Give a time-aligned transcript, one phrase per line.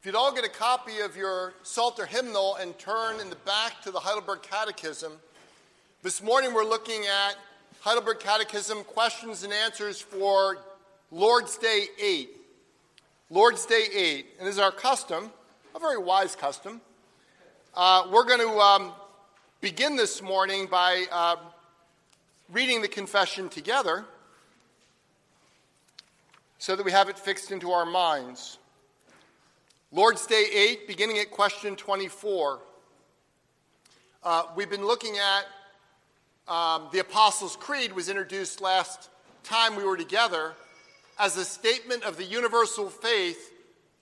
[0.00, 3.82] If you'd all get a copy of your Psalter hymnal and turn in the back
[3.82, 5.12] to the Heidelberg Catechism,
[6.02, 7.36] this morning we're looking at
[7.80, 10.56] Heidelberg Catechism questions and answers for
[11.10, 12.30] Lord's Day 8.
[13.28, 14.26] Lord's Day 8.
[14.38, 15.30] And as our custom,
[15.76, 16.80] a very wise custom,
[17.74, 18.92] uh, we're going to um,
[19.60, 21.36] begin this morning by uh,
[22.50, 24.06] reading the confession together
[26.58, 28.56] so that we have it fixed into our minds.
[29.92, 32.60] Lord's Day 8, beginning at question 24.
[34.22, 35.46] Uh, we've been looking at
[36.46, 39.10] um, the Apostles' Creed was introduced last
[39.42, 40.52] time we were together
[41.18, 43.52] as a statement of the universal faith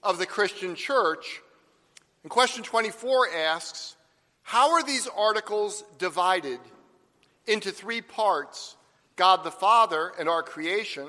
[0.02, 1.41] of the Christian church.
[2.23, 3.97] And question 24 asks,
[4.42, 6.61] how are these articles divided
[7.47, 8.77] into three parts
[9.16, 11.09] God the Father and our creation,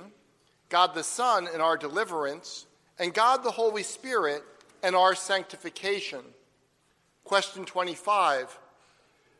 [0.69, 2.65] God the Son and our deliverance,
[2.97, 4.41] and God the Holy Spirit
[4.83, 6.21] and our sanctification.
[7.23, 8.57] Question 25.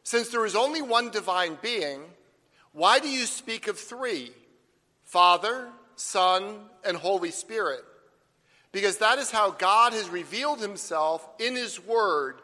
[0.04, 2.02] Since there is only one divine being,
[2.72, 4.32] why do you speak of three
[5.04, 7.84] Father, Son, and Holy Spirit?
[8.72, 12.36] Because that is how God has revealed himself in his word.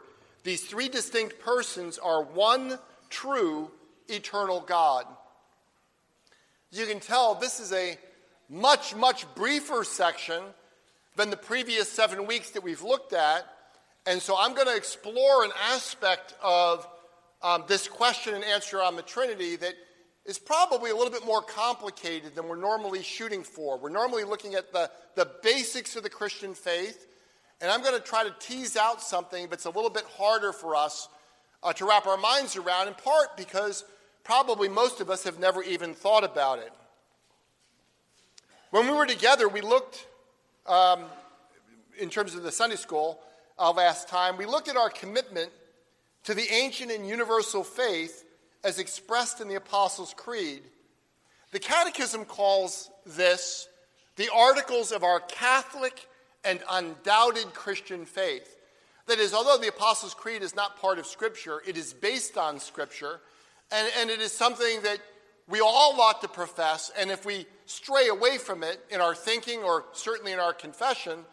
[0.42, 3.70] These three distinct persons are one true
[4.08, 5.06] eternal God.
[6.72, 7.96] As you can tell, this is a
[8.48, 10.42] much, much briefer section
[11.16, 13.46] than the previous seven weeks that we've looked at.
[14.06, 16.86] And so I'm going to explore an aspect of
[17.42, 19.74] um, this question and answer on the Trinity that
[20.24, 23.78] is probably a little bit more complicated than we're normally shooting for.
[23.78, 27.06] We're normally looking at the, the basics of the Christian faith,
[27.60, 30.76] and I'm going to try to tease out something that's a little bit harder for
[30.76, 31.08] us
[31.62, 33.84] uh, to wrap our minds around, in part because
[34.24, 36.72] probably most of us have never even thought about it.
[38.70, 40.06] When we were together, we looked
[40.68, 41.04] um,
[41.98, 43.20] in terms of the Sunday school
[43.58, 45.50] uh, last time, we looked at our commitment
[46.24, 48.24] to the ancient and universal faith
[48.64, 50.62] as expressed in the Apostles' Creed.
[51.52, 53.68] The Catechism calls this
[54.16, 56.08] the articles of our Catholic
[56.44, 58.56] and undoubted Christian faith.
[59.06, 62.58] That is, although the Apostles' Creed is not part of Scripture, it is based on
[62.58, 63.20] Scripture,
[63.70, 64.98] and, and it is something that
[65.48, 69.62] we all ought to profess, and if we stray away from it in our thinking
[69.62, 71.24] or certainly in our confession,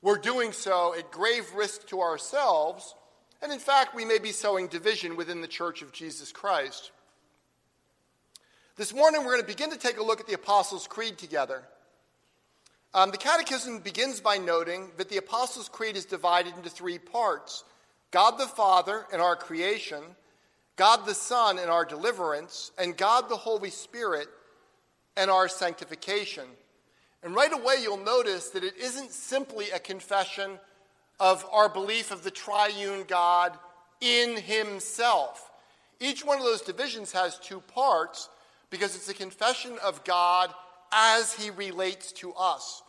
[0.00, 2.94] we're doing so at grave risk to ourselves,
[3.42, 6.92] and in fact, we may be sowing division within the Church of Jesus Christ.
[8.76, 11.62] This morning, we're going to begin to take a look at the Apostles' Creed together.
[12.94, 17.64] Um, the Catechism begins by noting that the Apostles' Creed is divided into three parts
[18.12, 20.02] God the Father and our creation
[20.78, 24.28] God the Son in our deliverance, and God the Holy Spirit
[25.16, 26.44] and our sanctification.
[27.24, 30.52] And right away, you'll notice that it isn't simply a confession
[31.18, 33.58] of our belief of the triune God
[34.00, 35.50] in Himself.
[35.98, 38.28] Each one of those divisions has two parts
[38.70, 40.54] because it's a confession of God
[40.92, 42.84] as He relates to us.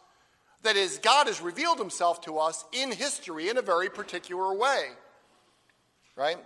[0.61, 4.89] That is, God has revealed Himself to us in history in a very particular way.
[6.15, 6.37] Right?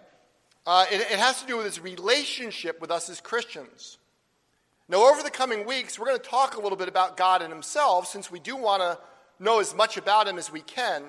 [0.65, 3.97] Uh, it, it has to do with his relationship with us as Christians.
[4.87, 7.51] Now, over the coming weeks, we're going to talk a little bit about God and
[7.51, 8.97] Himself, since we do want to
[9.39, 11.03] know as much about Him as we can.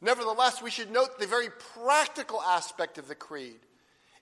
[0.00, 3.58] Nevertheless, we should note the very practical aspect of the Creed.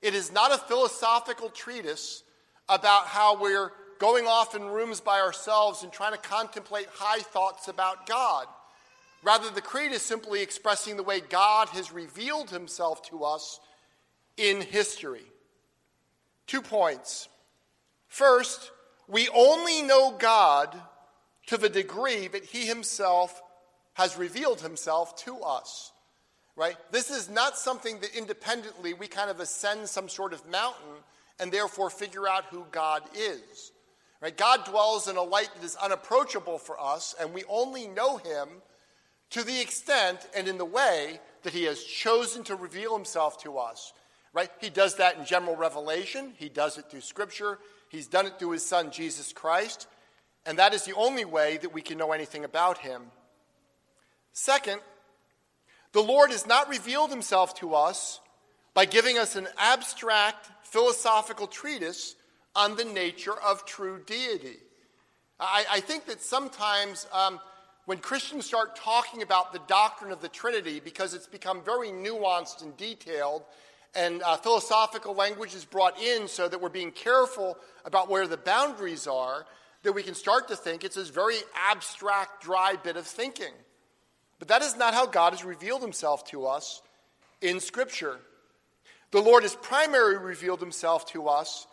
[0.03, 2.23] It is not a philosophical treatise
[2.69, 7.69] about how we're going off in rooms by ourselves and trying to contemplate high thoughts
[7.69, 8.47] about God.
[9.23, 13.61] Rather, the Creed is simply expressing the way God has revealed Himself to us
[14.37, 15.25] in history.
[16.47, 17.29] Two points.
[18.09, 18.71] First,
[19.09, 20.81] we only know God
[21.47, 23.43] to the degree that He Himself
[23.95, 25.93] has revealed Himself to us.
[26.55, 26.77] Right?
[26.91, 31.03] This is not something that independently we kind of ascend some sort of mountain
[31.39, 33.73] and therefore figure out who God is.
[34.23, 34.37] Right?
[34.37, 38.49] God dwells in a light that is unapproachable for us, and we only know Him
[39.31, 43.59] to the extent and in the way that He has chosen to reveal Himself to
[43.59, 43.93] us.
[44.37, 44.51] Right?
[44.61, 48.51] He does that in general revelation, he does it through scripture, he's done it through
[48.51, 49.87] his son Jesus Christ,
[50.45, 53.05] and that is the only way that we can know anything about him.
[54.35, 54.83] Second,
[55.93, 58.21] the Lord has not revealed himself to us
[58.75, 62.15] by giving us an abstract philosophical treatise
[62.55, 64.59] on the nature of true deity.
[65.41, 67.41] I, I think that sometimes um,
[67.87, 72.63] when Christians start talking about the doctrine of the Trinity, because it's become very nuanced
[72.63, 73.43] and detailed,
[73.95, 78.37] and uh, philosophical language is brought in so that we're being careful about where the
[78.37, 79.47] boundaries are,
[79.83, 83.53] that we can start to think it's this very abstract, dry bit of thinking.
[84.39, 86.83] But that is not how God has revealed himself to us
[87.41, 88.19] in Scripture.
[89.13, 91.67] The Lord has primarily revealed himself to us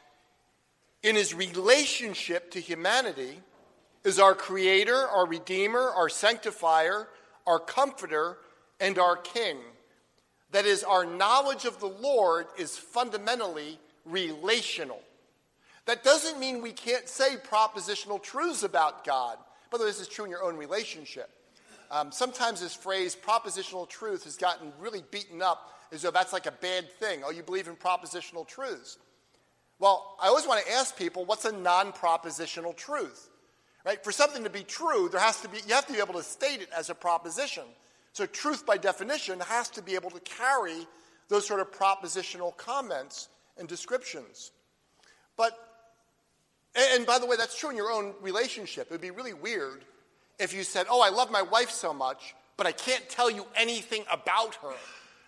[1.01, 3.39] in his relationship to humanity
[4.06, 7.07] as our creator, our redeemer, our sanctifier,
[7.45, 8.38] our comforter,
[8.80, 9.57] and our king.
[10.53, 15.01] That is, our knowledge of the Lord is fundamentally relational.
[15.85, 19.38] That doesn't mean we can't say propositional truths about God.
[19.71, 21.31] By the way, this is true in your own relationship.
[21.89, 26.45] Um, sometimes this phrase, propositional truth, has gotten really beaten up as though that's like
[26.45, 27.21] a bad thing.
[27.25, 28.99] Oh, you believe in propositional truths.
[29.79, 33.29] Well, I always want to ask people, what's a non propositional truth?
[33.83, 34.03] Right?
[34.03, 36.23] For something to be true, there has to be, you have to be able to
[36.23, 37.63] state it as a proposition.
[38.13, 40.88] So, truth by definition has to be able to carry
[41.30, 43.27] those sort of propositional comments
[43.57, 44.51] and descriptions.
[45.36, 45.57] But,
[46.75, 48.88] and by the way, that's true in your own relationship.
[48.88, 49.86] It would be really weird
[50.39, 53.45] if you said, Oh, I love my wife so much, but I can't tell you
[53.56, 54.74] anything about her.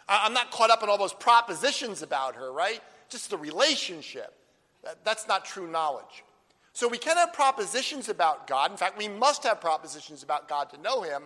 [0.07, 2.81] I'm not caught up in all those propositions about her, right?
[3.09, 4.33] Just the relationship.
[5.03, 6.23] That's not true knowledge.
[6.73, 8.69] So we can have propositions about God.
[8.69, 11.23] In fact, we must have propositions about God to know Him.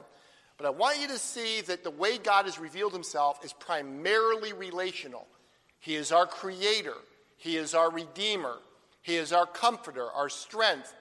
[0.60, 4.52] But I want you to see that the way God has revealed Himself is primarily
[4.52, 5.26] relational.
[5.80, 6.98] He is our creator,
[7.38, 8.58] He is our redeemer,
[9.02, 10.94] He is our comforter, our strength,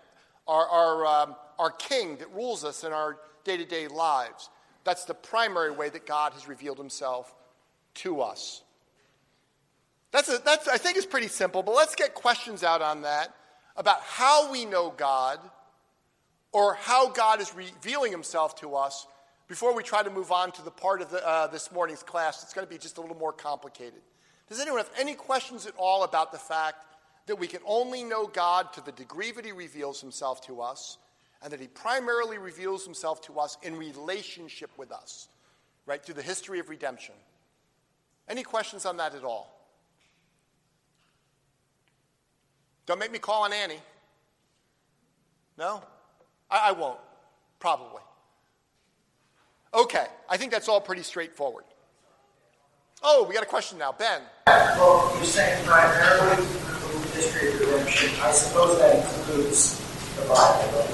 [0.46, 4.49] our, our, um, our king that rules us in our day to day lives.
[4.84, 7.34] That's the primary way that God has revealed Himself
[7.94, 8.62] to us.
[10.12, 13.34] That's, a, that's, I think it's pretty simple, but let's get questions out on that
[13.76, 15.40] about how we know God
[16.52, 19.06] or how God is revealing himself to us
[19.48, 22.42] before we try to move on to the part of the, uh, this morning's class
[22.42, 24.00] that's going to be just a little more complicated.
[24.48, 26.84] Does anyone have any questions at all about the fact
[27.26, 30.98] that we can only know God to the degree that he reveals himself to us
[31.42, 35.28] and that he primarily reveals himself to us in relationship with us,
[35.86, 37.14] right, through the history of redemption?
[38.28, 39.54] Any questions on that at all?
[42.86, 43.80] Don't make me call on Annie.
[45.58, 45.82] No?
[46.50, 46.98] I, I won't,
[47.60, 48.02] probably.
[49.74, 51.64] Okay, I think that's all pretty straightforward.
[53.02, 53.92] Oh, we got a question now.
[53.92, 54.22] Ben.
[54.46, 58.10] Well, you're saying primarily the history of redemption.
[58.22, 59.78] I suppose that includes
[60.16, 60.88] the Bible.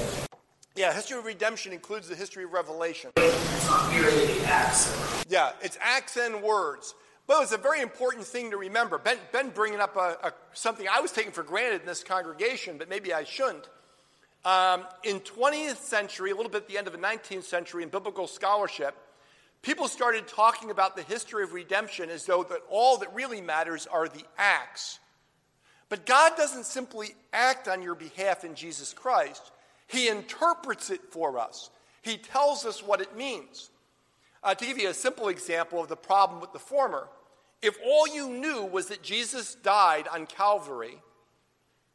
[0.75, 3.11] Yeah, history of redemption includes the history of Revelation.
[3.15, 5.25] It's not merely the acts.
[5.29, 6.93] Yeah, it's acts and words.
[7.27, 8.97] But it's a very important thing to remember.
[8.99, 12.77] Ben, ben bringing up a, a, something I was taking for granted in this congregation,
[12.77, 13.67] but maybe I shouldn't.
[14.45, 17.89] Um, in 20th century, a little bit at the end of the 19th century, in
[17.89, 18.95] biblical scholarship,
[19.63, 23.87] people started talking about the history of redemption as though that all that really matters
[23.87, 24.99] are the acts.
[25.89, 29.51] But God doesn't simply act on your behalf in Jesus Christ,
[29.87, 31.71] He interprets it for us.
[32.03, 33.71] He tells us what it means.
[34.43, 37.07] Uh, to give you a simple example of the problem with the former,
[37.63, 41.01] if all you knew was that Jesus died on Calvary,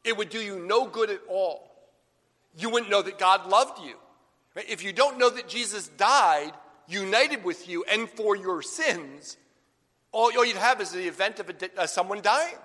[0.03, 1.70] it would do you no good at all.
[2.57, 3.95] You wouldn't know that God loved you.
[4.55, 6.51] If you don't know that Jesus died
[6.87, 9.37] united with you and for your sins,
[10.11, 12.55] all, all you'd have is the event of a, uh, someone dying.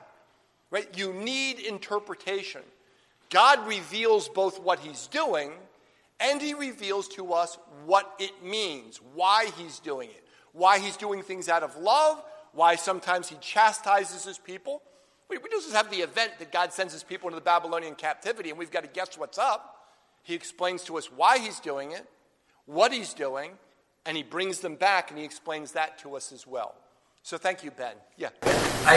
[0.70, 0.88] Right?
[0.98, 2.62] You need interpretation.
[3.30, 5.52] God reveals both what he's doing
[6.18, 11.22] and he reveals to us what it means, why he's doing it, why he's doing
[11.22, 14.82] things out of love, why sometimes he chastises his people.
[15.28, 18.50] We, we just have the event that God sends his people into the Babylonian captivity,
[18.50, 19.75] and we've got to guess what's up.
[20.26, 22.04] He explains to us why he's doing it,
[22.64, 23.52] what he's doing,
[24.04, 26.74] and he brings them back and he explains that to us as well.
[27.22, 27.94] So thank you, Ben.
[28.16, 28.30] Yeah.
[28.42, 28.96] I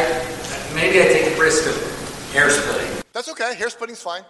[0.73, 3.03] maybe I take a risk of hair splitting.
[3.13, 3.53] That's okay.
[3.53, 4.23] Hair splitting's fine.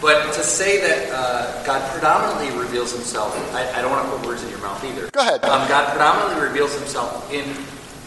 [0.00, 4.26] But to say that uh, God predominantly reveals himself, I, I, don't want to put
[4.28, 5.10] words in your mouth either.
[5.10, 5.44] Go ahead.
[5.44, 7.44] Um, God predominantly reveals himself in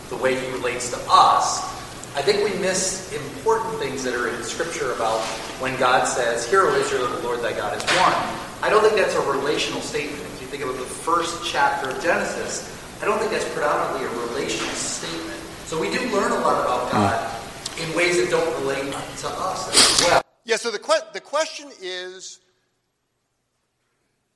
[0.07, 1.72] the way he relates to us.
[2.15, 5.19] I think we miss important things that are in Scripture about
[5.59, 8.13] when God says, Hear, O Israel, the Lord thy God is one.
[8.61, 10.21] I don't think that's a relational statement.
[10.21, 12.69] If you think about the first chapter of Genesis,
[13.01, 15.39] I don't think that's predominantly a relational statement.
[15.65, 16.97] So we do learn a lot about hmm.
[16.97, 17.41] God
[17.81, 20.21] in ways that don't relate to us as well.
[20.45, 22.41] Yeah, so the, que- the question is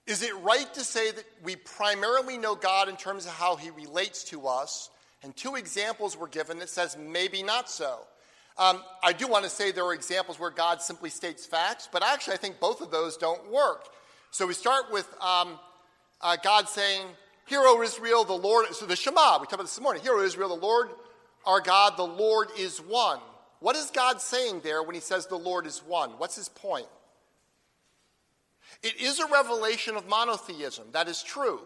[0.07, 3.69] Is it right to say that we primarily know God in terms of how he
[3.69, 4.89] relates to us?
[5.23, 7.99] And two examples were given that says maybe not so.
[8.57, 12.03] Um, I do want to say there are examples where God simply states facts, but
[12.03, 13.85] actually I think both of those don't work.
[14.31, 15.59] So we start with um,
[16.21, 17.03] uh, God saying,
[17.45, 20.23] Hear, O Israel, the Lord, so the Shema, we talked about this morning, Hear, O
[20.23, 20.89] Israel, the Lord
[21.47, 23.19] our God, the Lord is one.
[23.61, 26.11] What is God saying there when he says the Lord is one?
[26.17, 26.87] What's his point?
[28.83, 30.87] It is a revelation of monotheism.
[30.91, 31.61] That is true.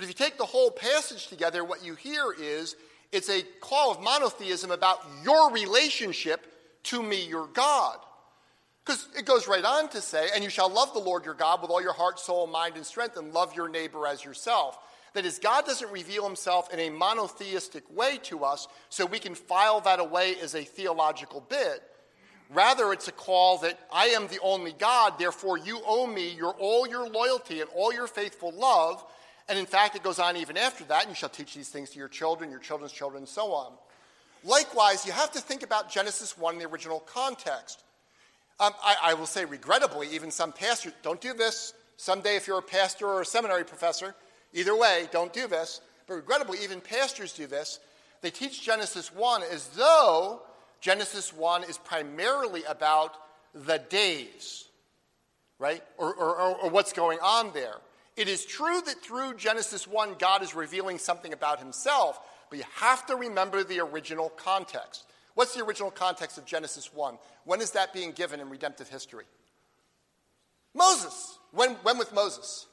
[0.00, 2.74] But if you take the whole passage together, what you hear is
[3.12, 6.46] it's a call of monotheism about your relationship
[6.84, 7.98] to me, your God.
[8.82, 11.60] Because it goes right on to say, and you shall love the Lord your God
[11.60, 14.78] with all your heart, soul, mind, and strength, and love your neighbor as yourself.
[15.12, 19.34] That is, God doesn't reveal himself in a monotheistic way to us so we can
[19.34, 21.82] file that away as a theological bit.
[22.48, 26.54] Rather, it's a call that I am the only God, therefore you owe me your,
[26.58, 29.04] all your loyalty and all your faithful love.
[29.50, 31.90] And in fact, it goes on even after that, and you shall teach these things
[31.90, 33.72] to your children, your children's children, and so on.
[34.44, 37.82] Likewise, you have to think about Genesis 1 in the original context.
[38.60, 41.74] Um, I, I, will say, regrettably, even some pastors don't do this.
[41.96, 44.14] Someday, if you're a pastor or a seminary professor,
[44.54, 45.80] either way, don't do this.
[46.06, 47.80] But regrettably, even pastors do this.
[48.22, 50.42] They teach Genesis 1 as though
[50.80, 53.16] Genesis 1 is primarily about
[53.52, 54.66] the days,
[55.58, 55.82] right?
[55.98, 57.74] Or, or, or, what's going on there.
[58.20, 62.66] It is true that through Genesis 1, God is revealing something about himself, but you
[62.74, 65.06] have to remember the original context.
[65.32, 67.16] What's the original context of Genesis 1?
[67.46, 69.24] When is that being given in redemptive history?
[70.74, 71.38] Moses.
[71.52, 72.66] When, when with Moses?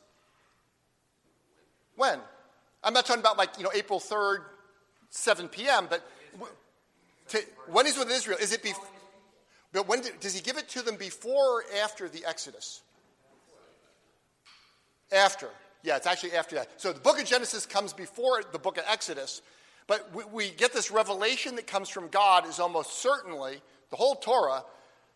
[1.95, 2.19] When?
[2.83, 4.39] I'm not talking about like, you know, April 3rd,
[5.11, 6.05] 7 p.m., but
[7.29, 8.83] to, when he's with Israel, is it before?
[9.71, 12.81] But when does he give it to them before or after the Exodus?
[15.11, 15.49] After.
[15.83, 16.69] Yeah, it's actually after that.
[16.77, 19.41] So the book of Genesis comes before the book of Exodus,
[19.87, 24.15] but we, we get this revelation that comes from God is almost certainly the whole
[24.15, 24.63] Torah.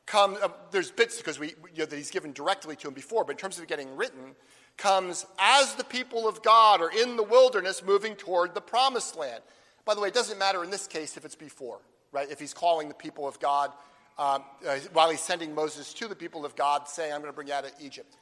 [0.05, 3.24] Come, uh, there's bits because we, you know, that he's given directly to him before,
[3.24, 4.36] but in terms of getting written,
[4.77, 9.41] comes as the people of God are in the wilderness moving toward the promised land.
[9.86, 11.79] By the way, it doesn't matter in this case if it's before,
[12.12, 12.29] right?
[12.29, 13.71] If he's calling the people of God
[14.17, 17.36] um, uh, while he's sending Moses to the people of God, saying, I'm going to
[17.36, 18.15] bring you out of Egypt.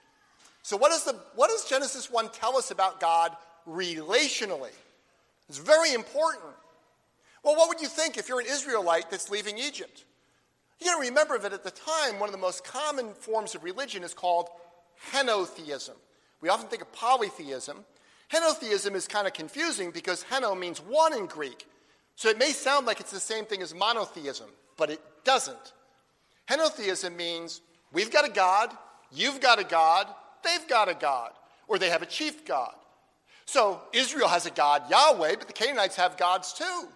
[0.69, 3.35] So, what, is the, what does Genesis 1 tell us about God
[3.67, 4.69] relationally?
[5.47, 6.43] It's very important.
[7.43, 10.05] Well, what would you think if you're an Israelite that's leaving Egypt?
[10.79, 13.63] You got to remember that at the time, one of the most common forms of
[13.63, 14.49] religion is called
[15.11, 15.95] henotheism.
[16.39, 17.83] We often think of polytheism.
[18.31, 21.65] Henotheism is kind of confusing because heno means one in Greek.
[22.13, 25.73] So it may sound like it's the same thing as monotheism, but it doesn't.
[26.47, 27.61] Henotheism means
[27.91, 28.69] we've got a God,
[29.11, 30.05] you've got a God,
[30.43, 31.31] they've got a God,
[31.67, 32.73] or they have a chief God.
[33.45, 36.87] So Israel has a God, Yahweh, but the Canaanites have gods too.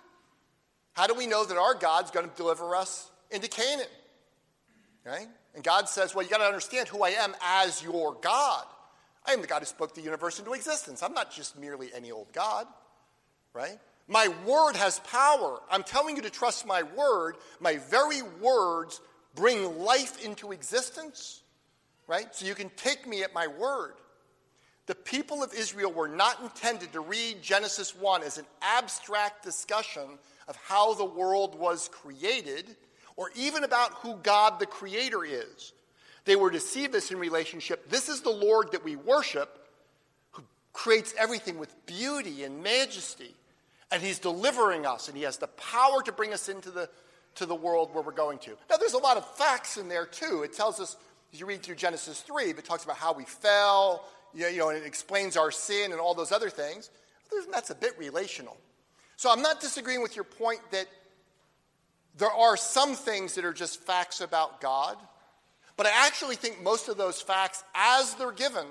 [0.94, 3.88] How do we know that our God's going to deliver us into Canaan?
[5.06, 5.28] Right?
[5.56, 8.66] And God says, Well, you got to understand who I am as your God.
[9.26, 11.02] I am the God who spoke the universe into existence.
[11.02, 12.68] I'm not just merely any old God,
[13.54, 13.80] right?
[14.08, 15.62] My word has power.
[15.72, 17.36] I'm telling you to trust my word.
[17.60, 19.00] My very words
[19.36, 21.42] bring life into existence,
[22.14, 22.36] right?
[22.36, 23.96] So you can take me at my word.
[24.86, 30.04] The people of Israel were not intended to read Genesis 1 as an abstract discussion
[30.48, 32.76] of how the world was created
[33.16, 35.74] or even about who God the Creator is.
[36.26, 37.90] They were to see this in relationship.
[37.90, 39.66] This is the Lord that we worship,
[40.34, 43.34] who creates everything with beauty and majesty.
[43.92, 46.90] And He's delivering us, and He has the power to bring us into the,
[47.36, 48.52] to the world where we're going to.
[48.70, 50.44] Now, there's a lot of facts in there, too.
[50.44, 50.96] It tells us,
[51.34, 54.78] as you read through Genesis 3, it talks about how we fell, you know, and
[54.78, 56.92] it explains our sin and all those other things.
[57.52, 58.56] That's a bit relational.
[59.18, 60.86] So I'm not disagreeing with your point that
[62.18, 64.96] there are some things that are just facts about God.
[65.76, 68.68] But I actually think most of those facts, as they're given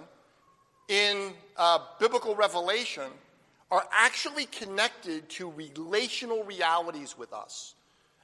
[0.87, 3.11] in uh, biblical revelation,
[3.73, 7.75] are actually connected to relational realities with us.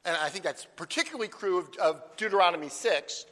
[0.04, 3.26] And I think that's particularly true of, of Deuteronomy 6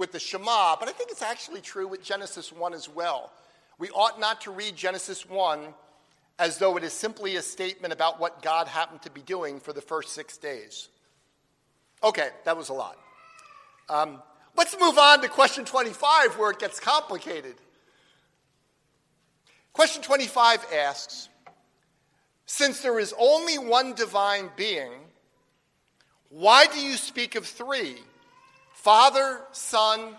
[0.00, 3.30] with the Shema, but I think it's actually true with Genesis 1 as well.
[3.78, 5.60] We ought not to read Genesis 1
[6.40, 9.72] as though it is simply a statement about what God happened to be doing for
[9.72, 10.88] the first six days.
[12.02, 12.98] Okay, that was a lot.
[13.88, 14.22] Um,
[14.56, 17.54] Let's move on to question 25 where it gets complicated.
[19.72, 21.28] Question 25 asks
[22.46, 24.92] Since there is only one divine being,
[26.28, 27.98] why do you speak of three
[28.80, 30.16] Father, Son,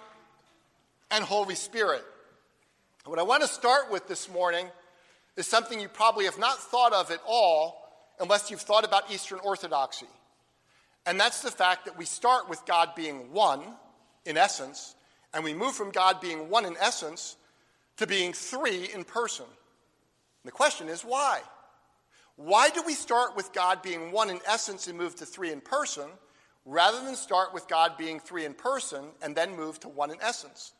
[1.10, 2.03] and Holy Spirit?
[3.06, 4.68] What I want to start with this morning
[5.36, 7.89] is something you probably have not thought of at all
[8.20, 10.06] unless you've thought about Eastern Orthodoxy.
[11.08, 13.63] And that's the fact that we start with God being one
[14.25, 14.94] in essence,
[15.34, 17.38] and we move from God being one in essence
[17.98, 19.46] to being three in person.
[19.48, 21.41] And the question is why?
[22.36, 25.62] Why do we start with God being one in essence and move to three in
[25.62, 26.06] person,
[26.65, 30.18] rather than start with God being three in person and then move to one in
[30.22, 30.74] essence?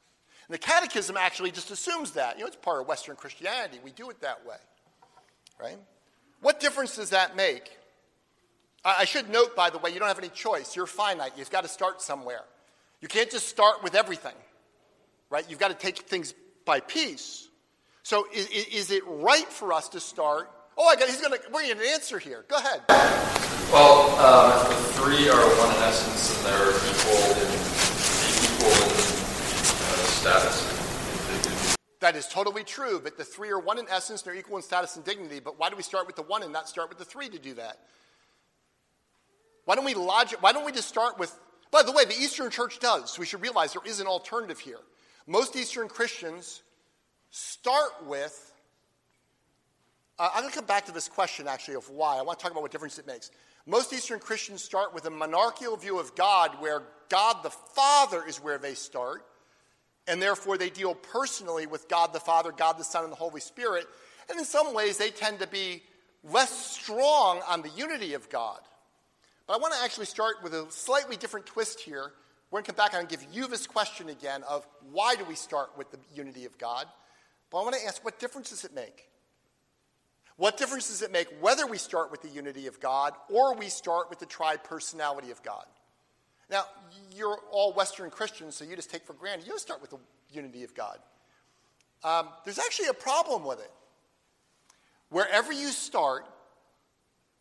[0.48, 2.38] And the Catechism actually just assumes that.
[2.38, 3.80] You know, it's part of Western Christianity.
[3.84, 4.58] We do it that way.
[5.60, 5.78] right?
[6.42, 7.78] What difference does that make?
[8.84, 10.76] I should note, by the way, you don't have any choice.
[10.76, 11.34] You're finite.
[11.38, 12.42] You've got to start somewhere.
[13.00, 14.34] You can't just start with everything,
[15.30, 15.46] right?
[15.48, 16.34] You've got to take things
[16.66, 17.48] by piece.
[18.04, 20.50] So is, is it right for us to start?
[20.78, 21.10] Oh, I got.
[21.10, 22.44] He's going to bring an answer here.
[22.48, 23.51] Go ahead.
[23.72, 27.52] Well, um, the three are one in essence, and they're equal in
[28.44, 28.92] equal in
[29.80, 31.78] uh, status.
[32.02, 34.64] That is totally true, but the three are one in essence, and they're equal in
[34.64, 35.40] status and dignity.
[35.40, 37.40] But why do we start with the one and not start with the three to
[37.40, 37.80] do that?
[39.64, 40.44] Why don't we logic?
[40.44, 41.34] Why don't we just start with?
[41.72, 43.14] By the way, the Eastern Church does.
[43.14, 44.80] So we should realize there is an alternative here.
[45.28, 46.62] Most Eastern Christians
[47.30, 48.54] start with.
[50.20, 52.18] Uh, I'm going to come back to this question actually of why.
[52.18, 53.32] I want to talk about what difference it makes.
[53.66, 58.38] Most Eastern Christians start with a monarchical view of God, where God the Father is
[58.38, 59.24] where they start,
[60.08, 63.42] and therefore they deal personally with God the Father, God the Son, and the Holy
[63.42, 63.86] Spirit.
[64.30, 65.84] And in some ways, they tend to be
[66.24, 68.60] less strong on the unity of God.
[69.46, 72.14] But I want to actually start with a slightly different twist here.
[72.50, 75.36] We're going to come back and give you this question again of why do we
[75.36, 76.86] start with the unity of God?
[77.50, 79.11] But I want to ask what difference does it make?
[80.42, 83.70] What difference does it make whether we start with the unity of God or we
[83.70, 85.66] start with the tri personality of God?
[86.50, 86.64] Now,
[87.16, 90.00] you're all Western Christians, so you just take for granted you start with the
[90.34, 90.98] unity of God.
[92.04, 93.70] Um, there's actually a problem with it.
[95.10, 96.26] Wherever you start,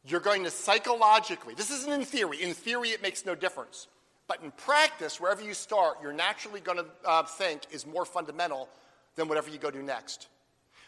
[0.05, 3.89] you're going to psychologically, this isn't in theory, in theory it makes no difference.
[4.29, 8.69] But in practice, wherever you start, you're naturally going to uh, think is more fundamental
[9.17, 10.29] than whatever you go do next.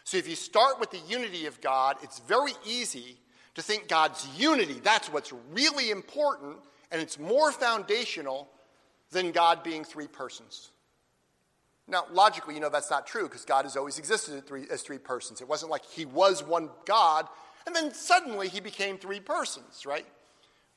[0.03, 3.17] So if you start with the unity of God, it's very easy
[3.55, 6.57] to think God's unity, that's what's really important,
[6.91, 8.49] and it's more foundational
[9.11, 10.71] than God being three persons.
[11.87, 14.97] Now, logically, you know that's not true because God has always existed three, as three
[14.97, 15.41] persons.
[15.41, 17.27] It wasn't like he was one God
[17.65, 20.05] and then suddenly he became three persons, right?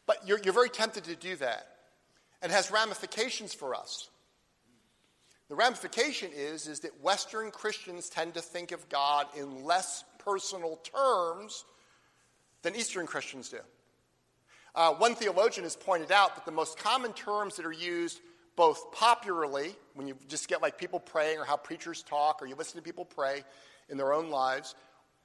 [0.07, 1.69] But you're, you're very tempted to do that.
[2.43, 4.11] And has ramifications for us.
[5.49, 10.77] The ramification is, is that Western Christians tend to think of God in less personal
[10.77, 11.65] terms
[12.63, 13.61] than Eastern Christians do.
[14.75, 18.21] Uh, one theologian has pointed out that the most common terms that are used
[18.57, 22.57] both popularly, when you just get like people praying or how preachers talk or you
[22.57, 23.45] listen to people pray
[23.89, 24.75] in their own lives,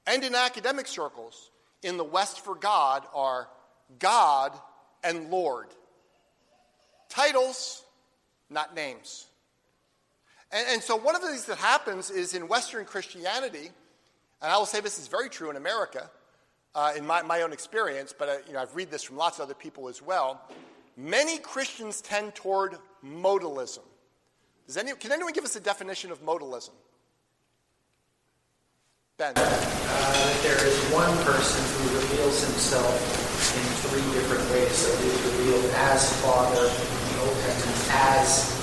[0.06, 1.50] and in academic circles,
[1.82, 3.48] in the West for God are
[3.98, 4.52] God
[5.02, 5.68] and Lord.
[7.08, 7.82] Titles,
[8.48, 9.26] not names.
[10.52, 13.70] And, and, so one of the things that happens is in Western Christianity,
[14.42, 16.10] and I will say this is very true in America,
[16.74, 19.38] uh, in my, my own experience, but uh, you know, I've read this from lots
[19.38, 20.42] of other people as well.
[20.96, 23.80] Many Christians tend toward modalism.
[24.66, 26.72] Does any, can anyone give us a definition of modalism?
[29.16, 29.32] Ben.
[29.36, 33.22] Uh, there is one person who reveals himself
[33.56, 34.72] in three different ways.
[34.72, 38.62] So he is revealed as Father in the Old Testament, as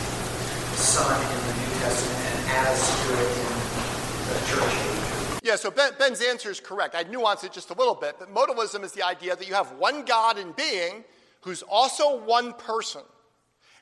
[0.79, 6.21] Son in the New Testament, and as Spirit in the church Yeah, so ben, Ben's
[6.21, 6.95] answer is correct.
[6.95, 9.71] I'd nuance it just a little bit, but modalism is the idea that you have
[9.73, 11.03] one God in being
[11.41, 13.01] who's also one person.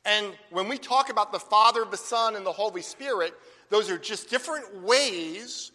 [0.06, 3.34] And when we talk about the Father, the Son, and the Holy Spirit,
[3.70, 5.72] those are just different ways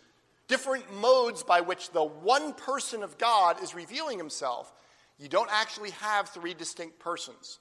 [0.52, 4.70] different modes by which the one person of God is revealing himself.
[5.18, 7.58] You don't actually have three distinct persons.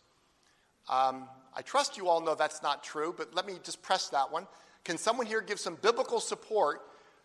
[0.89, 4.32] Um, I trust you all know that's not true, but let me just press that
[4.32, 4.48] one.
[4.84, 6.82] Can someone here give some biblical support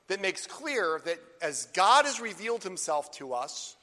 [0.09, 3.77] that makes clear that as God has revealed himself to us,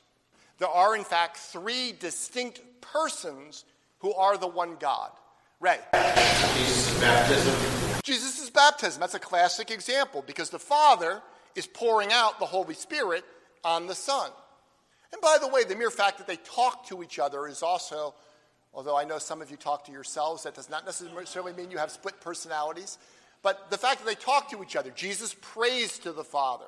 [0.60, 3.66] there are in fact three distinct persons
[4.00, 5.12] who are the one God?
[5.60, 5.80] Ray.
[6.58, 7.56] Jesus' baptism.
[8.04, 9.00] Jesus' baptism.
[9.00, 11.22] That's a classic example because the Father
[11.56, 13.24] is pouring out the Holy Spirit
[13.64, 14.30] on the Son.
[15.14, 18.14] And by the way, the mere fact that they talk to each other is also,
[18.74, 21.78] although I know some of you talk to yourselves, that does not necessarily mean you
[21.78, 22.98] have split personalities.
[23.42, 26.66] But the fact that they talk to each other, Jesus prays to the Father.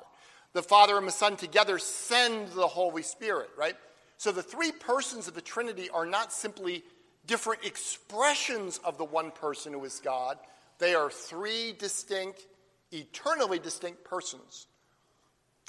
[0.52, 3.76] The Father and the Son together send the Holy Spirit, right?
[4.18, 6.82] So the three persons of the Trinity are not simply
[7.26, 10.38] different expressions of the one person who is God,
[10.78, 12.46] they are three distinct,
[12.92, 14.66] eternally distinct persons.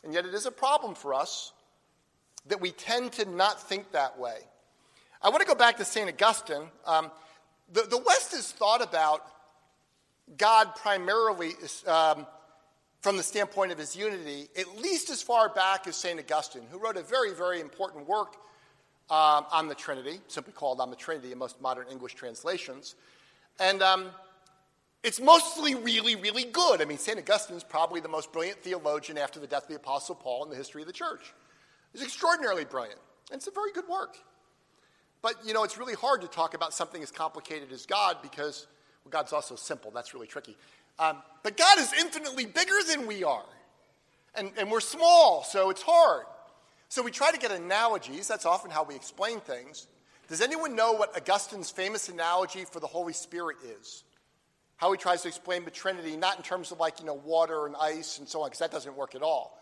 [0.04, 1.54] And yet, it is a problem for us
[2.48, 4.38] that we tend to not think that way.
[5.22, 6.08] I want to go back to St.
[6.08, 6.70] Augustine.
[6.86, 7.12] Um,
[7.72, 9.24] the, the West has thought about
[10.38, 11.54] God primarily
[11.88, 12.28] um,
[13.02, 16.20] from the standpoint of his unity, at least as far back as St.
[16.20, 18.36] Augustine, who wrote a very, very important work
[19.10, 22.96] um, on the Trinity, simply called On the Trinity in most modern English translations.
[23.60, 24.10] And um,
[25.04, 26.82] it's mostly really, really good.
[26.82, 27.18] I mean, St.
[27.18, 30.50] Augustine is probably the most brilliant theologian after the death of the Apostle Paul in
[30.50, 31.34] the history of the church.
[31.94, 33.00] is extraordinarily brilliant.
[33.32, 34.18] And it's a very good work.
[35.22, 38.68] But, you know, it's really hard to talk about something as complicated as God because,
[39.04, 39.92] well, God's also simple.
[39.92, 40.56] That's really tricky.
[41.00, 43.46] Um, but God is infinitely bigger than we are.
[44.36, 46.26] And, and we're small, so it's hard.
[46.90, 48.28] So we try to get analogies.
[48.28, 49.88] That's often how we explain things.
[50.28, 54.04] Does anyone know what Augustine's famous analogy for the Holy Spirit is?
[54.76, 57.66] How he tries to explain the Trinity, not in terms of like, you know, water
[57.66, 59.60] and ice and so on, because that doesn't work at all.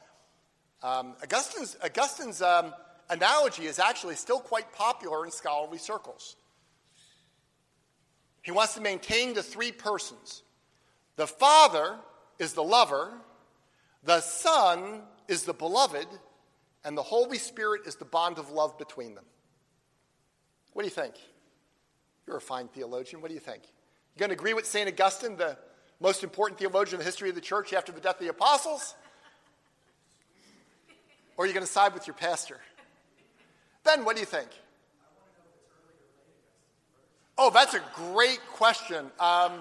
[0.84, 2.74] Um, Augustine's, Augustine's um,
[3.10, 6.36] analogy is actually still quite popular in scholarly circles.
[8.42, 10.44] He wants to maintain the three persons.
[11.16, 11.96] The Father
[12.38, 13.14] is the lover,
[14.04, 16.08] the Son is the beloved,
[16.84, 19.26] and the Holy Spirit is the bond of love between them.
[20.74, 21.16] What do you think?
[22.28, 23.22] You're a fine theologian.
[23.22, 23.64] What do you think?
[24.16, 24.88] You going to agree with St.
[24.88, 25.58] Augustine, the
[26.00, 28.96] most important theologian in the history of the church after the death of the apostles?
[31.38, 32.60] Or are you going to side with your pastor?
[33.86, 34.50] Ben, what do you think?
[37.38, 39.06] Oh, that's a great question.
[39.20, 39.52] Um,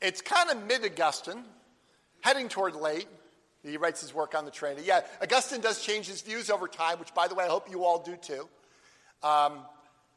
[0.00, 1.42] it's kind of mid Augustine,
[2.20, 3.08] heading toward late.
[3.64, 4.82] He writes his work on the Trinity.
[4.86, 7.84] Yeah, Augustine does change his views over time, which, by the way, I hope you
[7.84, 8.42] all do too.
[9.22, 9.64] Um,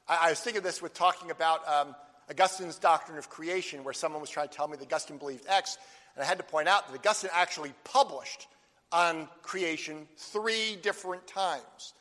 [0.08, 1.96] I, I, was thinking of this with talking about um,
[2.30, 5.80] Augustine's doctrine of creation, where someone was trying to tell me that Augustine believed X,
[6.16, 8.48] and I had to point out that Augustine actually published
[8.92, 11.94] on creation three different times.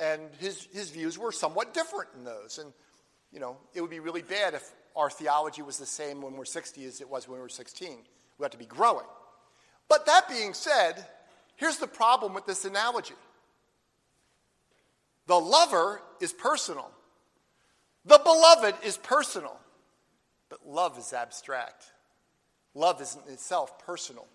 [0.00, 2.58] And his, his views were somewhat different in those.
[2.58, 2.72] And,
[3.32, 6.44] you know, it would be really bad if our theology was the same when we're
[6.44, 7.98] 60 as it was when we were 16.
[8.38, 9.06] We have to be growing.
[9.88, 11.04] But that being said,
[11.56, 13.14] here's the problem with this analogy
[15.26, 16.90] the lover is personal,
[18.04, 19.56] the beloved is personal,
[20.48, 21.84] but love is abstract.
[22.74, 24.26] Love is in itself personal.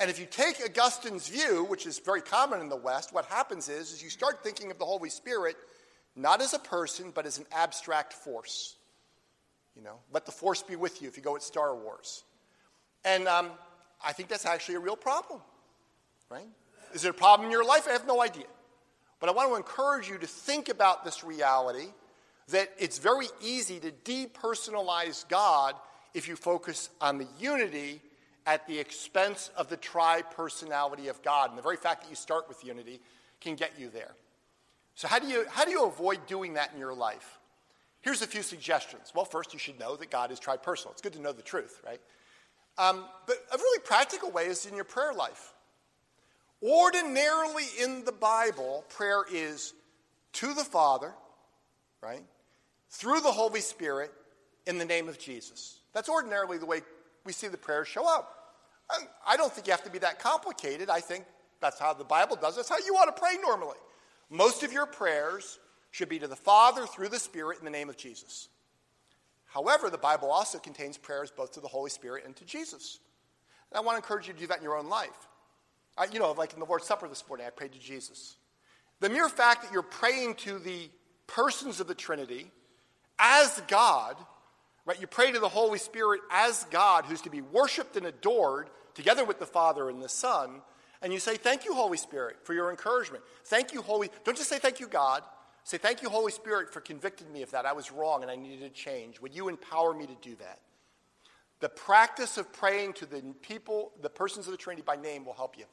[0.00, 3.68] And if you take Augustine's view, which is very common in the West, what happens
[3.68, 5.56] is, is you start thinking of the Holy Spirit
[6.16, 8.76] not as a person, but as an abstract force.
[9.76, 12.24] You know, let the force be with you if you go at Star Wars.
[13.04, 13.50] And um,
[14.02, 15.40] I think that's actually a real problem,
[16.30, 16.48] right?
[16.94, 17.86] Is it a problem in your life?
[17.86, 18.46] I have no idea.
[19.20, 21.88] But I want to encourage you to think about this reality
[22.48, 25.74] that it's very easy to depersonalize God
[26.14, 28.00] if you focus on the unity
[28.46, 31.50] at the expense of the tri personality of God.
[31.50, 33.00] And the very fact that you start with unity
[33.40, 34.14] can get you there.
[34.94, 37.38] So, how do, you, how do you avoid doing that in your life?
[38.02, 39.12] Here's a few suggestions.
[39.14, 40.92] Well, first, you should know that God is tri-personal.
[40.92, 42.00] It's good to know the truth, right?
[42.78, 45.52] Um, but a really practical way is in your prayer life.
[46.62, 49.74] Ordinarily in the Bible, prayer is
[50.34, 51.12] to the Father,
[52.02, 52.24] right?
[52.90, 54.12] Through the Holy Spirit
[54.66, 55.80] in the name of Jesus.
[55.92, 56.82] That's ordinarily the way
[57.24, 58.36] we see the prayers show up.
[59.26, 60.90] I don't think you have to be that complicated.
[60.90, 61.24] I think
[61.60, 62.56] that's how the Bible does.
[62.56, 63.76] That's how you ought to pray normally.
[64.30, 65.58] Most of your prayers
[65.90, 68.48] should be to the Father through the Spirit in the name of Jesus.
[69.46, 72.98] However, the Bible also contains prayers both to the Holy Spirit and to Jesus.
[73.70, 75.28] And I want to encourage you to do that in your own life.
[75.98, 78.36] I, you know, like in the Lord's Supper this morning, I prayed to Jesus.
[79.00, 80.88] The mere fact that you're praying to the
[81.26, 82.50] persons of the Trinity
[83.18, 84.16] as God
[84.90, 85.00] Right?
[85.00, 89.24] You pray to the Holy Spirit as God who's to be worshiped and adored together
[89.24, 90.62] with the Father and the Son.
[91.00, 93.22] And you say, Thank you, Holy Spirit, for your encouragement.
[93.44, 94.10] Thank you, Holy.
[94.24, 95.22] Don't just say thank you, God.
[95.62, 97.66] Say, Thank you, Holy Spirit, for convicting me of that.
[97.66, 99.20] I was wrong and I needed to change.
[99.20, 100.58] Would you empower me to do that?
[101.60, 105.34] The practice of praying to the people, the persons of the Trinity by name will
[105.34, 105.66] help you.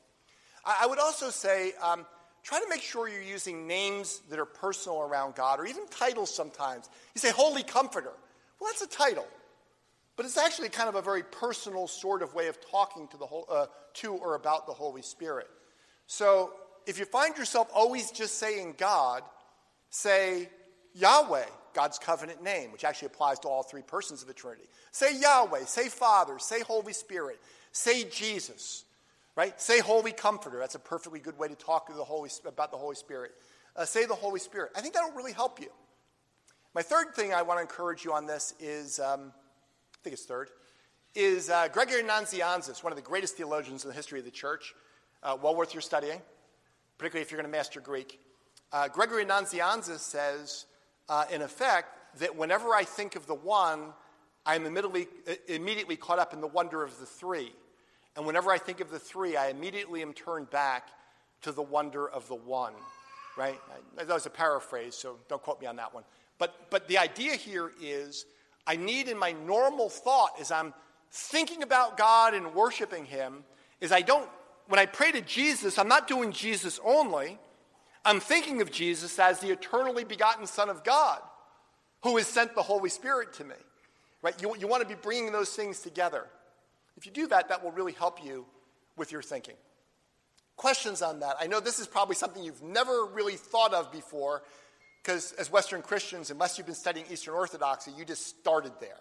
[0.64, 2.06] I, would also say, um,
[2.44, 6.32] try to make sure you're using names that are personal around God or even titles
[6.32, 6.88] sometimes.
[7.16, 8.14] You say, Holy Comforter.
[8.60, 9.28] Well, that's a title,
[10.16, 13.26] but it's actually kind of a very personal sort of way of talking to, the
[13.26, 15.48] whole, uh, to or about the Holy Spirit.
[16.08, 16.54] So
[16.86, 19.22] if you find yourself always just saying God,
[19.90, 20.50] say
[20.96, 24.68] Yahweh, God's covenant name, which actually applies to all three persons of the Trinity.
[24.92, 27.40] Say Yahweh, say Father, say Holy Spirit,
[27.72, 28.86] say Jesus,
[29.36, 29.60] right?
[29.62, 30.58] Say Holy Comforter.
[30.58, 33.32] That's a perfectly good way to talk to the Holy, about the Holy Spirit.
[33.76, 34.72] Uh, say the Holy Spirit.
[34.76, 35.70] I think that'll really help you.
[36.78, 40.26] My third thing I want to encourage you on this is, um, I think it's
[40.26, 40.52] third,
[41.16, 44.76] is uh, Gregory Nazianzus, one of the greatest theologians in the history of the church,
[45.24, 46.22] uh, well worth your studying,
[47.00, 48.20] particularly if you're going to master Greek.
[48.72, 50.68] Uh, Gregory Nazianzus says,
[51.10, 53.92] uh, in effect, that whenever I think of the one,
[54.46, 55.08] I'm immediately,
[55.48, 57.54] immediately caught up in the wonder of the three.
[58.16, 60.90] And whenever I think of the three, I immediately am turned back
[61.42, 62.74] to the wonder of the one.
[63.36, 63.60] Right?
[63.96, 66.04] That was a paraphrase, so don't quote me on that one.
[66.38, 68.26] But, but the idea here is
[68.66, 70.74] I need in my normal thought as I'm
[71.12, 73.44] thinking about God and worshiping Him,
[73.80, 74.30] is I don't,
[74.68, 77.40] when I pray to Jesus, I'm not doing Jesus only,
[78.04, 81.20] I'm thinking of Jesus as the eternally begotten Son of God
[82.04, 83.56] who has sent the Holy Spirit to me.
[84.22, 84.40] Right?
[84.42, 86.26] You, you want to be bringing those things together.
[86.96, 88.46] If you do that, that will really help you
[88.96, 89.56] with your thinking.
[90.56, 91.36] Questions on that?
[91.40, 94.44] I know this is probably something you've never really thought of before,
[95.08, 99.00] because as Western Christians, unless you've been studying Eastern Orthodoxy, you just started there.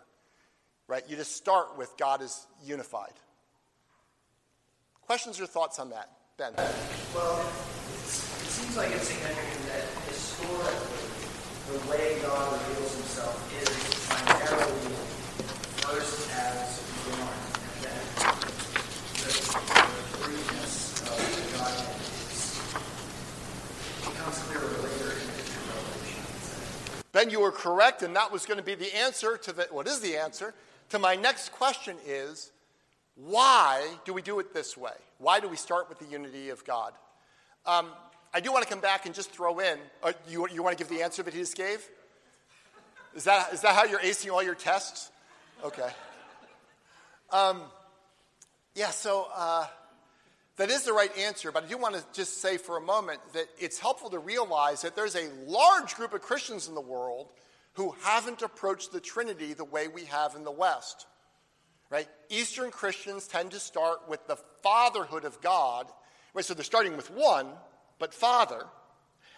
[0.86, 1.02] Right?
[1.08, 3.14] You just start with God is unified.
[5.02, 6.08] Questions or thoughts on that?
[6.38, 6.52] Ben?
[6.54, 7.40] Well,
[7.90, 11.10] it seems like it's significant that historically,
[11.72, 13.68] the way God reveals himself is
[14.06, 14.94] primarily
[15.82, 17.34] first as one,
[17.74, 17.98] and then
[19.18, 21.50] the, the threeness of the
[24.08, 24.95] becomes the
[27.16, 29.87] Ben, you were correct, and that was going to be the answer to the, what
[29.87, 30.52] is the answer
[30.90, 32.52] to my next question is
[33.14, 34.92] why do we do it this way?
[35.16, 36.92] Why do we start with the unity of God?
[37.64, 37.87] Um,
[38.35, 39.79] I do want to come back and just throw in.
[40.02, 41.88] Uh, you, you want to give the answer that he just gave?
[43.14, 45.11] Is that, is that how you're acing all your tests?
[45.64, 45.88] Okay.
[47.31, 47.62] Um,
[48.74, 49.64] yeah, so uh,
[50.56, 53.20] that is the right answer, but I do want to just say for a moment
[53.34, 57.28] that it's helpful to realize that there's a large group of Christians in the world
[57.74, 61.06] who haven't approached the Trinity the way we have in the West.
[61.90, 62.08] Right?
[62.30, 65.86] Eastern Christians tend to start with the fatherhood of God.
[66.32, 66.44] Right?
[66.44, 67.46] So they're starting with one,
[67.98, 68.64] but Father.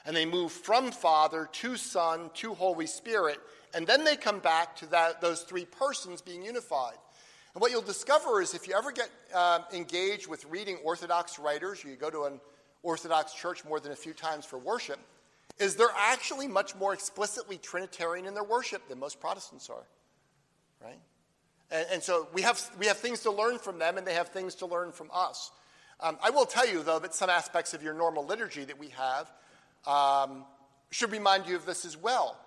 [0.06, 3.38] And they move from Father to Son to Holy Spirit.
[3.74, 6.96] And then they come back to that, those three persons being unified.
[7.58, 11.82] And what you'll discover is if you ever get uh, engaged with reading Orthodox writers,
[11.82, 12.40] you go to an
[12.84, 15.00] Orthodox church more than a few times for worship,
[15.58, 19.82] is they're actually much more explicitly Trinitarian in their worship than most Protestants are.
[20.80, 21.00] Right?
[21.72, 24.28] And, and, so we have, we have things to learn from them, and they have
[24.28, 25.50] things to learn from us.
[25.98, 28.90] Um, I will tell you, though, that some aspects of your normal liturgy that we
[28.90, 29.32] have
[29.84, 30.44] um,
[30.92, 32.38] should remind you of this as well.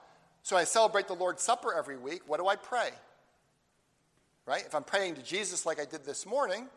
[0.42, 2.22] So I celebrate the Lord's Supper every week.
[2.28, 2.92] What do I pray?
[4.46, 4.64] Right?
[4.66, 6.68] If I'm praying to Jesus like I did this morning,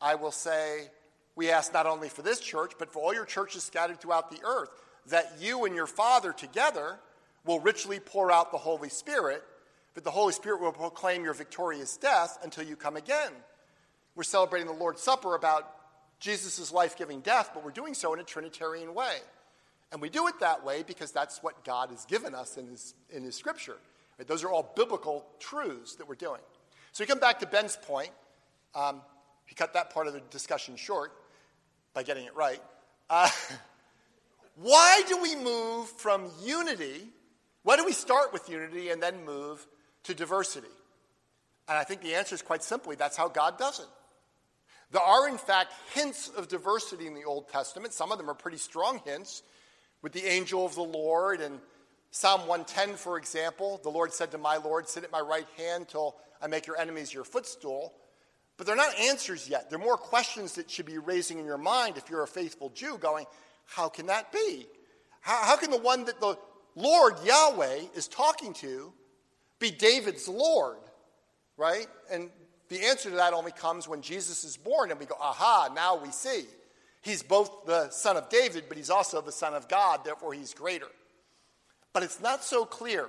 [0.00, 0.88] I will say,
[1.34, 4.44] We ask not only for this church, but for all your churches scattered throughout the
[4.44, 4.70] earth,
[5.06, 6.98] that you and your Father together
[7.44, 9.42] will richly pour out the Holy Spirit
[9.94, 13.32] but the Holy Spirit will proclaim your victorious death until you come again.
[14.14, 15.70] We're celebrating the Lord's Supper about
[16.18, 19.18] Jesus' life giving death, but we're doing so in a Trinitarian way.
[19.90, 22.94] And we do it that way because that's what God has given us in His,
[23.10, 23.76] in his Scripture.
[24.26, 26.40] Those are all biblical truths that we're doing.
[26.92, 28.10] So we come back to Ben's point.
[28.74, 29.00] Um,
[29.46, 31.12] he cut that part of the discussion short
[31.94, 32.60] by getting it right.
[33.08, 33.28] Uh,
[34.56, 37.08] why do we move from unity?
[37.62, 39.66] Why do we start with unity and then move
[40.04, 40.68] to diversity?
[41.66, 43.86] And I think the answer is quite simply that's how God does it.
[44.90, 47.94] There are, in fact, hints of diversity in the Old Testament.
[47.94, 49.42] Some of them are pretty strong hints,
[50.02, 51.58] with the angel of the Lord and
[52.12, 53.80] Psalm 110, for example.
[53.82, 56.78] The Lord said to my Lord, Sit at my right hand till I make your
[56.78, 57.94] enemies your footstool.
[58.58, 59.70] But they're not answers yet.
[59.70, 62.98] They're more questions that should be raising in your mind if you're a faithful Jew,
[62.98, 63.24] going,
[63.64, 64.66] How can that be?
[65.22, 66.36] How, how can the one that the
[66.76, 68.92] Lord, Yahweh, is talking to
[69.58, 70.78] be David's Lord,
[71.56, 71.86] right?
[72.10, 72.28] And
[72.68, 75.96] the answer to that only comes when Jesus is born and we go, aha, now
[75.96, 76.44] we see.
[77.00, 80.52] He's both the son of David, but he's also the son of God, therefore he's
[80.54, 80.88] greater.
[81.92, 83.08] But it's not so clear.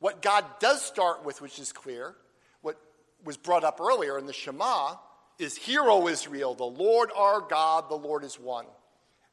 [0.00, 2.14] What God does start with, which is clear,
[2.62, 2.80] what
[3.24, 4.94] was brought up earlier in the Shema,
[5.38, 8.66] is Hear, O Israel, the Lord our God, the Lord is one.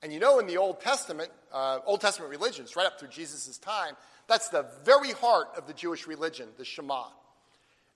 [0.02, 3.58] And you know, in the Old Testament, uh, Old Testament religions, right up through Jesus'
[3.58, 3.96] time,
[4.28, 7.06] that's the very heart of the Jewish religion, the Shema.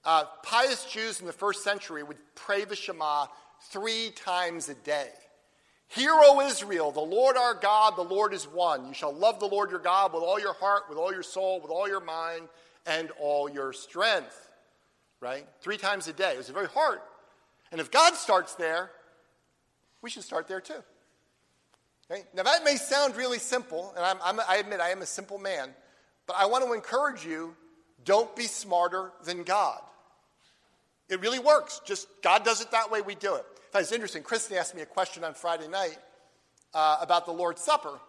[0.06, 3.28] Uh, pious Jews in the first century would pray the Shema
[3.70, 5.10] three times a day.
[5.89, 8.88] Hear, O Israel, the Lord our God, the Lord is one.
[8.88, 11.60] You shall love the Lord your God with all your heart, with all your soul,
[11.62, 12.47] with all your mind,
[12.86, 14.49] and all your strength.
[15.19, 15.45] Right?
[15.62, 16.34] Three times a day.
[16.34, 17.02] It was very heart.
[17.71, 18.91] And if God starts there,
[20.02, 20.82] we should start there too.
[22.34, 25.38] Now, that may sound really simple, and I'm, I'm, I admit I am a simple
[25.38, 25.69] man.
[26.25, 27.56] But I want to encourage you
[28.06, 29.80] don't be smarter than God.
[31.10, 31.82] It really works.
[31.86, 33.45] Just God does it that way, we do it.
[33.71, 34.23] Fact, it's interesting.
[34.23, 35.97] Kristen asked me a question on Friday night
[36.73, 37.99] uh, about the Lord's Supper.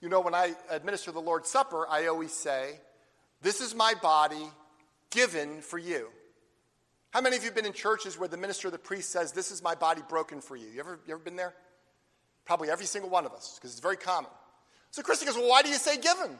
[0.00, 2.78] You know, when I administer the Lord's Supper, I always say,
[3.42, 4.48] This is my body
[5.10, 6.08] given for you.
[7.10, 9.32] How many of you have been in churches where the minister or the priest says,
[9.32, 10.68] This is my body broken for you?
[10.68, 11.54] You ever, you ever been there?
[12.46, 14.30] Probably every single one of us, because it's very common.
[14.92, 16.38] So Kristen goes, Well, why do you say given?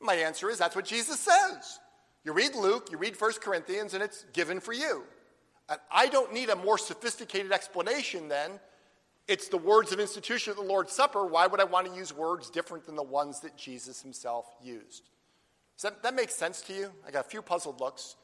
[0.00, 1.80] My answer is that's what Jesus says.
[2.24, 5.02] You read Luke, you read 1 Corinthians, and it's given for you.
[5.72, 8.60] And I don't need a more sophisticated explanation then
[9.28, 11.24] It's the words of institution of the Lord's Supper.
[11.24, 15.08] Why would I want to use words different than the ones that Jesus himself used?
[15.76, 16.92] Does that, that make sense to you?
[17.06, 18.16] I got a few puzzled looks.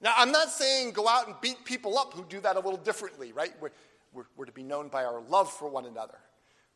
[0.00, 2.78] Now, I'm not saying go out and beat people up who do that a little
[2.78, 3.52] differently, right?
[3.60, 3.70] We're,
[4.12, 6.18] we're, we're to be known by our love for one another,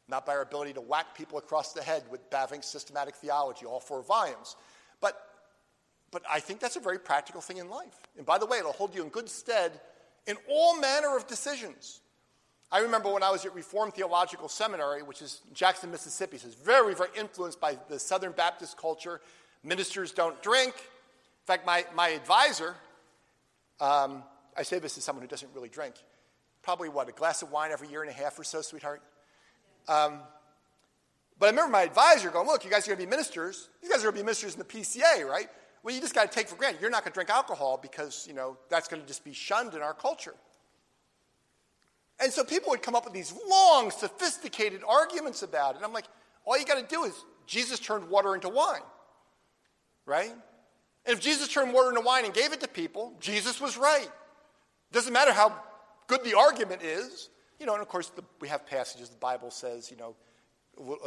[0.06, 3.80] not by our ability to whack people across the head with Bavinck's systematic theology, all
[3.80, 4.56] four volumes.
[6.12, 7.94] But, I think that's a very practical thing in life.
[8.16, 9.80] And by the way, it'll hold you in good stead
[10.26, 12.00] in all manner of decisions.
[12.72, 16.56] I remember when I was at Reformed Theological Seminary, which is Jackson, Mississippi, so it's
[16.56, 19.20] very, very influenced by the Southern Baptist culture.
[19.64, 20.74] Ministers don't drink.
[20.74, 22.76] In fact, my, my advisor,
[23.80, 24.22] um,
[24.56, 25.94] I say this as someone who doesn't really drink,
[26.62, 29.02] probably what, a glass of wine every year and a half or so, sweetheart?
[29.88, 30.20] Um,
[31.40, 33.68] but I remember my advisor going, Look, you guys are going to be ministers.
[33.82, 35.48] You guys are going to be ministers in the PCA, right?
[35.82, 38.26] Well, you just got to take for granted you're not going to drink alcohol because,
[38.28, 40.34] you know, that's going to just be shunned in our culture.
[42.22, 45.76] And so people would come up with these long, sophisticated arguments about it.
[45.76, 46.04] And I'm like,
[46.44, 47.14] all you got to do is
[47.46, 48.82] Jesus turned water into wine,
[50.04, 50.30] right?
[51.06, 54.10] And if Jesus turned water into wine and gave it to people, Jesus was right.
[54.92, 55.54] Doesn't matter how
[56.08, 57.30] good the argument is.
[57.58, 60.14] You know, and of course, the, we have passages, the Bible says, you know,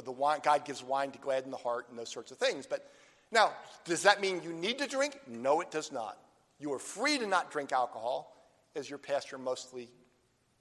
[0.04, 2.68] the wine, God gives wine to gladden the heart and those sorts of things.
[2.68, 2.90] But
[3.34, 3.52] now,
[3.86, 5.20] does that mean you need to drink?
[5.28, 6.18] No, it does not.
[6.60, 8.34] You are free to not drink alcohol,
[8.76, 9.90] as your pastor mostly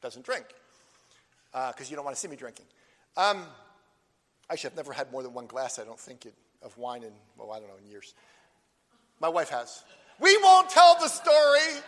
[0.00, 0.46] doesn't drink
[1.52, 2.66] because uh, you don't want to see me drinking.
[3.16, 3.44] Um,
[4.50, 7.12] actually, I've never had more than one glass, I don't think, it, of wine in,
[7.36, 8.14] well, I don't know, in years.
[9.20, 9.84] My wife has.
[10.18, 11.82] We won't tell the story,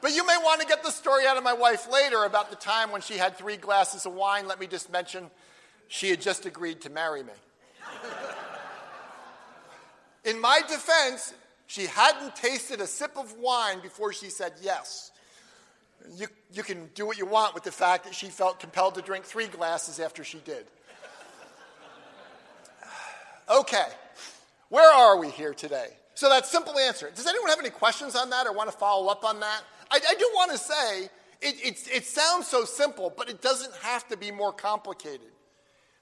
[0.00, 2.56] but you may want to get the story out of my wife later about the
[2.56, 4.46] time when she had three glasses of wine.
[4.46, 5.30] Let me just mention
[5.88, 7.32] she had just agreed to marry me.
[10.28, 11.34] in my defense,
[11.66, 15.10] she hadn't tasted a sip of wine before she said yes
[16.16, 19.02] you, you can do what you want with the fact that she felt compelled to
[19.02, 20.66] drink three glasses after she did.
[23.50, 23.86] Okay,
[24.68, 25.96] where are we here today?
[26.12, 27.10] So that simple answer.
[27.14, 29.62] Does anyone have any questions on that or want to follow up on that?
[29.90, 31.04] I, I do want to say
[31.40, 35.30] it, it, it sounds so simple, but it doesn't have to be more complicated.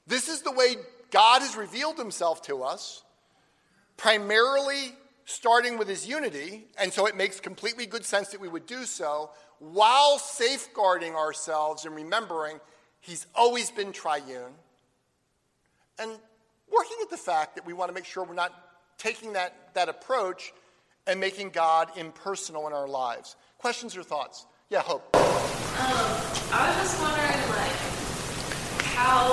[0.09, 0.75] This is the way
[1.13, 3.05] God has revealed himself to us,
[4.07, 8.65] primarily starting with his unity, and so it makes completely good sense that we would
[8.65, 12.61] do so, while safeguarding ourselves and remembering
[13.01, 14.53] he's always been triune,
[15.99, 16.13] and
[16.73, 18.53] working at the fact that we want to make sure we're not
[18.97, 20.53] taking that, that approach
[21.09, 23.35] and making God impersonal in our lives.
[23.59, 24.47] Questions or thoughts?
[24.71, 25.17] Yeah, Hope.
[25.17, 27.75] Um, I was just wondering, like,
[28.85, 29.31] how,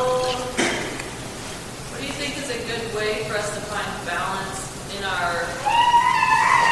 [1.91, 4.42] what do you think is a good way for us to find balance
[5.21, 5.37] our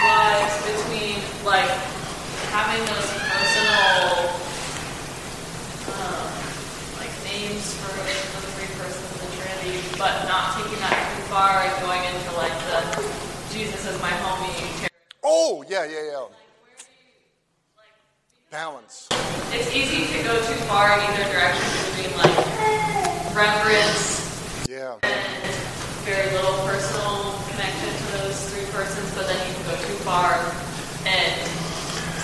[0.08, 1.70] lives between, like,
[2.52, 4.28] having those personal
[5.96, 6.28] um,
[7.00, 11.64] like names for the three persons in the Trinity, but not taking that too far
[11.64, 13.08] and going into like the
[13.56, 14.92] Jesus is my homie.
[15.24, 16.28] Oh yeah, yeah, yeah.
[18.52, 19.08] Balance.
[19.56, 22.36] It's easy to go too far in either direction between like
[23.32, 25.00] reverence yeah.
[25.04, 25.56] and
[26.04, 30.34] very little personal connection to those three persons, but then you can go too far
[31.06, 31.48] and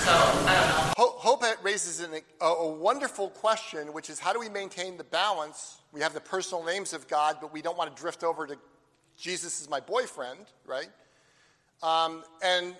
[0.04, 1.04] so I don't know.
[1.19, 5.80] Hope raises an, a, a wonderful question, which is how do we maintain the balance?
[5.93, 8.58] We have the personal names of God, but we don't want to drift over to
[9.17, 10.89] Jesus is my boyfriend, right?
[11.82, 12.76] Um, and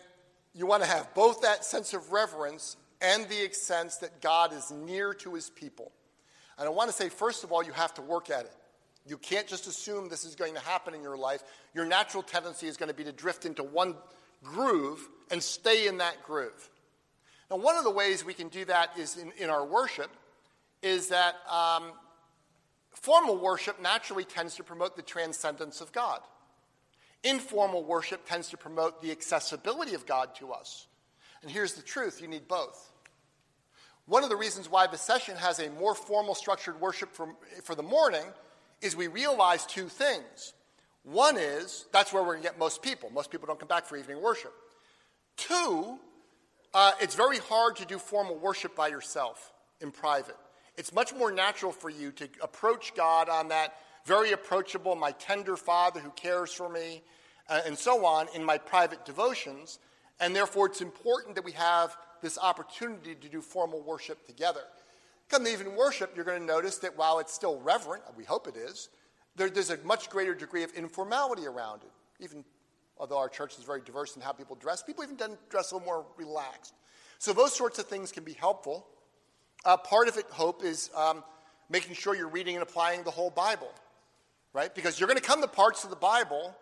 [0.54, 4.72] you want to have both that sense of reverence and the sense that God is
[4.72, 5.93] near to his people.
[6.60, 8.54] And I want to say, first of all, you have to work at it.
[9.06, 11.43] You can't just assume this is going to happen in your life.
[11.74, 13.96] Your natural tendency is going to be to drift into one
[14.43, 16.69] groove and stay in that groove.
[17.50, 20.10] Now, one of the ways we can do that is in, in our worship,
[20.82, 21.91] is that um,
[22.91, 26.19] formal worship naturally tends to promote the transcendence of God.
[27.23, 30.88] Informal worship tends to promote the accessibility of God to us.
[31.41, 32.91] And here's the truth you need both.
[34.06, 37.75] One of the reasons why the session has a more formal structured worship for, for
[37.75, 38.23] the morning
[38.81, 40.54] is we realize two things.
[41.08, 43.10] One is that's where we're going to get most people.
[43.10, 44.54] Most people don't come back for evening worship.
[45.38, 46.00] Two,
[46.74, 50.36] uh, it's very hard to do formal worship by yourself in private.
[50.76, 55.56] It's much more natural for you to approach God on that very approachable, my tender
[55.56, 57.02] Father who cares for me,
[57.48, 59.80] uh, and so on in my private devotions.
[60.20, 64.64] And therefore, it's important that we have this opportunity to do formal worship together.
[65.30, 68.48] Come to evening worship, you're going to notice that while it's still reverent, we hope
[68.48, 68.90] it is,
[69.38, 71.92] there, there's a much greater degree of informality around it.
[72.23, 72.44] Even
[72.98, 75.17] although our church is very diverse in how people dress, people even
[75.50, 76.73] dress a little more relaxed.
[77.19, 78.88] So those sorts of things can be helpful.
[79.63, 81.23] Uh, part of it, hope, is um,
[81.69, 83.71] making sure you're reading and applying the whole Bible,
[84.54, 84.73] right?
[84.73, 86.56] Because you're going to come to parts of the Bible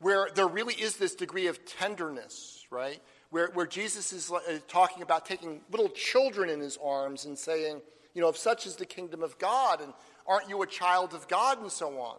[0.00, 3.00] where there really is this degree of tenderness, right?
[3.30, 7.82] Where, where Jesus is uh, talking about taking little children in his arms and saying,
[8.14, 9.92] you know, if such is the kingdom of God, and
[10.26, 12.16] aren't you a child of God, and so on.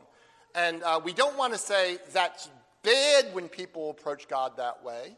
[0.56, 2.50] And uh, we don't want to say that's
[2.84, 5.16] bad when people approach God that way,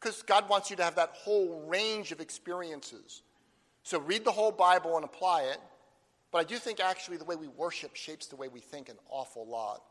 [0.00, 3.22] because God wants you to have that whole range of experiences.
[3.82, 5.58] So read the whole Bible and apply it.
[6.32, 8.96] But I do think actually the way we worship shapes the way we think an
[9.08, 9.82] awful lot.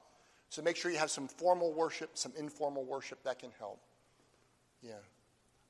[0.50, 3.80] So make sure you have some formal worship, some informal worship that can help.
[4.82, 4.94] Yeah.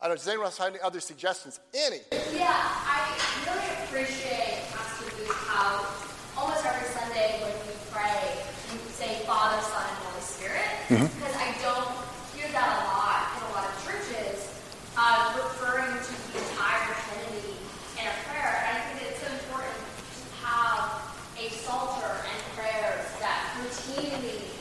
[0.02, 1.60] I don't know, does anyone else have any other suggestions?
[1.74, 2.04] Any?
[2.36, 3.16] Yeah, I
[3.48, 5.88] really appreciate Pastor Booth how
[6.36, 8.44] almost every Sunday when we pray,
[8.76, 10.68] you say Father, Son, and Holy Spirit.
[10.92, 11.08] Mm-hmm.
[11.16, 11.96] Because I don't
[12.36, 14.52] hear that a lot in a lot of churches,
[15.00, 17.56] uh, referring to the entire Trinity
[17.96, 18.52] in a prayer.
[18.68, 21.08] And I think it's so important to have
[21.40, 24.52] a psalter and prayers that routinely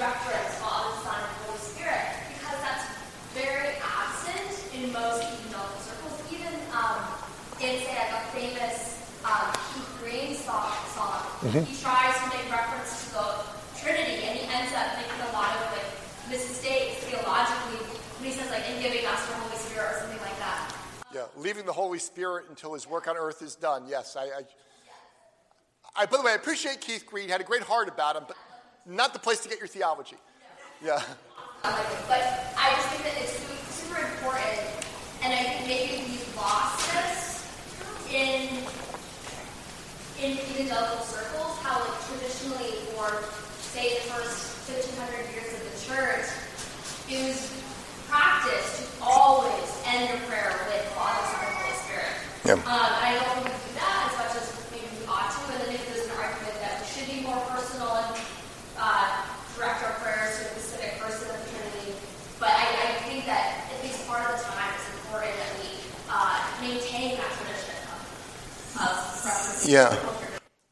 [0.00, 2.08] reference Father, Son, and Holy Spirit
[2.40, 2.88] because that's
[3.36, 6.16] very absent in most evangelical circles.
[6.32, 7.02] Even um,
[7.60, 10.70] in, say, like a famous um, Keith Green song,
[11.52, 13.26] song he tries to make reference to the
[13.80, 15.86] Trinity, and he ends up making a lot of like
[16.28, 17.78] mistakes theologically
[18.18, 20.74] when he says like in giving us the Holy Spirit or something like that.
[21.14, 23.84] Yeah, leaving the Holy Spirit until his work on earth is done.
[23.88, 24.42] Yes, I, I,
[25.96, 27.28] I by the way, I appreciate Keith Green.
[27.28, 28.36] Had a great heart about him, but
[28.84, 30.16] not the place to get your theology.
[30.84, 31.02] Yeah.
[31.62, 31.74] But
[32.56, 33.34] I just think that it's
[33.74, 34.60] super important,
[35.22, 37.46] and I think maybe we've lost this
[38.12, 38.64] in
[40.22, 41.58] in evangelical circles.
[41.62, 43.22] How like traditionally, for
[43.70, 46.26] say the first 1500 years of the church,
[47.06, 47.38] it was
[48.10, 52.14] practiced to always end your prayer with Father, Son, and Holy Spirit.
[52.44, 52.58] Yeah.
[52.66, 55.40] Um, and I don't think we do that as much as maybe we ought to.
[55.52, 58.16] And then maybe there's an argument that we should be more personal and
[58.80, 59.22] uh,
[59.54, 61.94] direct our prayers to a specific person of the Trinity.
[62.42, 65.70] But I, I think that at least part of the time it's important that we
[66.10, 68.00] uh, maintain that tradition of,
[68.82, 69.57] of reference.
[69.68, 69.94] Yeah.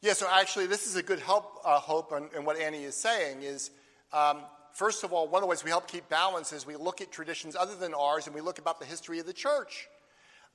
[0.01, 3.43] Yeah, so actually, this is a good help, uh, hope in what Annie is saying
[3.43, 3.69] is,
[4.11, 4.39] um,
[4.73, 7.11] first of all, one of the ways we help keep balance is we look at
[7.11, 9.87] traditions other than ours and we look about the history of the church.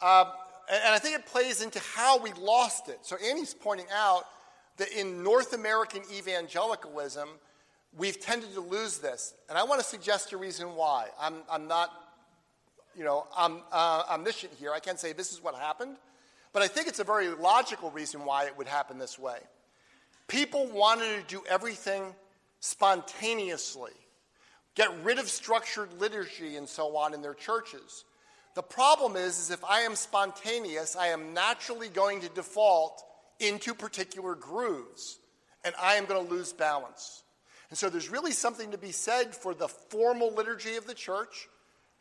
[0.01, 0.27] Um,
[0.69, 2.99] and, and I think it plays into how we lost it.
[3.03, 4.25] So Annie's pointing out
[4.79, 7.29] that in North American evangelicalism,
[7.97, 9.35] we've tended to lose this.
[9.49, 11.07] And I want to suggest a reason why.
[11.21, 11.91] I'm, I'm not,
[12.97, 14.73] you know, I'm uh, omniscient here.
[14.73, 15.97] I can't say this is what happened.
[16.53, 19.39] But I think it's a very logical reason why it would happen this way.
[20.29, 22.15] People wanted to do everything
[22.61, 23.93] spontaneously,
[24.75, 28.05] get rid of structured liturgy and so on in their churches.
[28.55, 33.03] The problem is, is if I am spontaneous, I am naturally going to default
[33.41, 35.19] into particular grooves,
[35.65, 37.23] and I am going to lose balance.
[37.71, 41.49] And so there's really something to be said for the formal liturgy of the church,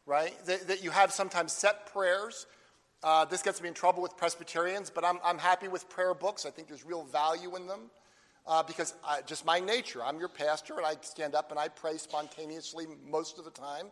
[0.05, 0.33] right?
[0.45, 2.45] That, that you have sometimes set prayers.
[3.03, 6.45] Uh, this gets me in trouble with Presbyterians, but I'm, I'm happy with prayer books.
[6.45, 7.89] I think there's real value in them
[8.45, 10.03] uh, because I, just my nature.
[10.03, 13.87] I'm your pastor, and I stand up and I pray spontaneously most of the time,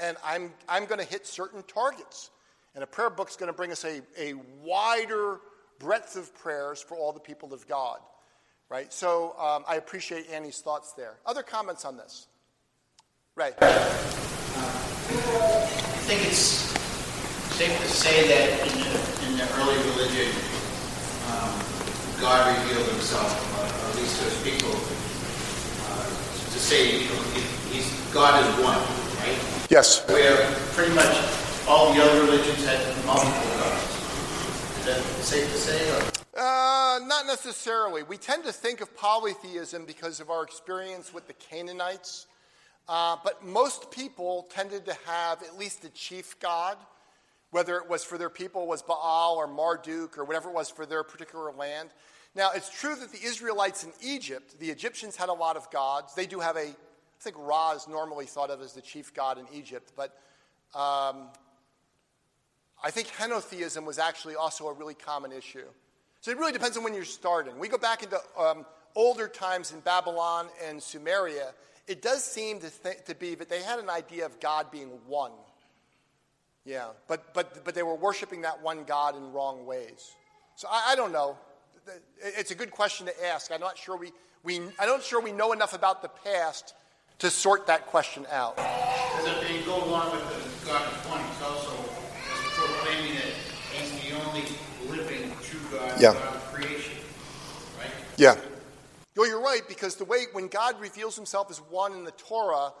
[0.00, 2.30] and I'm, I'm going to hit certain targets.
[2.74, 5.40] And a prayer book's going to bring us a, a wider
[5.78, 7.98] breadth of prayers for all the people of God,
[8.70, 8.92] right?
[8.92, 11.16] So um, I appreciate Annie's thoughts there.
[11.26, 12.26] Other comments on this?
[13.34, 13.52] Ray.
[13.60, 13.70] I
[16.06, 16.75] think it's
[17.56, 18.92] safe to say that in the,
[19.24, 20.28] in the early religion,
[21.32, 21.56] um,
[22.20, 24.76] God revealed himself, uh, or at least to his people,
[25.88, 26.04] uh,
[26.52, 27.40] to say, you know, he,
[27.72, 28.76] he's, God is one,
[29.24, 29.40] right?
[29.70, 30.06] Yes.
[30.06, 30.36] Where
[30.76, 31.16] pretty much
[31.66, 32.76] all the other religions had
[33.06, 33.88] multiple gods.
[34.80, 35.90] Is that safe to say?
[35.96, 36.02] Or?
[36.36, 38.02] Uh, not necessarily.
[38.02, 42.26] We tend to think of polytheism because of our experience with the Canaanites,
[42.86, 46.76] uh, but most people tended to have at least a chief god,
[47.50, 50.86] whether it was for their people was Baal or Marduk or whatever it was for
[50.86, 51.90] their particular land.
[52.34, 56.14] Now, it's true that the Israelites in Egypt, the Egyptians had a lot of gods.
[56.14, 56.74] They do have a, I
[57.20, 60.18] think Ra is normally thought of as the chief god in Egypt, but
[60.74, 61.28] um,
[62.82, 65.64] I think henotheism was actually also a really common issue.
[66.20, 67.58] So it really depends on when you're starting.
[67.58, 71.52] We go back into um, older times in Babylon and Sumeria.
[71.86, 74.88] It does seem to, th- to be that they had an idea of God being
[75.06, 75.32] one.
[76.66, 80.10] Yeah, but, but, but they were worshiping that one God in wrong ways.
[80.56, 81.38] So I, I don't know.
[82.20, 83.52] It's a good question to ask.
[83.52, 84.10] I'm not sure we,
[84.42, 86.74] we, I'm not sure we know enough about the past
[87.20, 88.56] to sort that question out.
[88.56, 91.70] Because if they go along with the God one, it's also
[92.56, 93.32] proclaiming that
[93.72, 94.42] he's the only
[94.90, 96.14] living true God, Yeah.
[96.14, 96.94] God of creation,
[97.78, 97.90] right?
[98.16, 98.34] Yeah.
[99.14, 102.72] Well, you're right, because the way when God reveals himself as one in the Torah,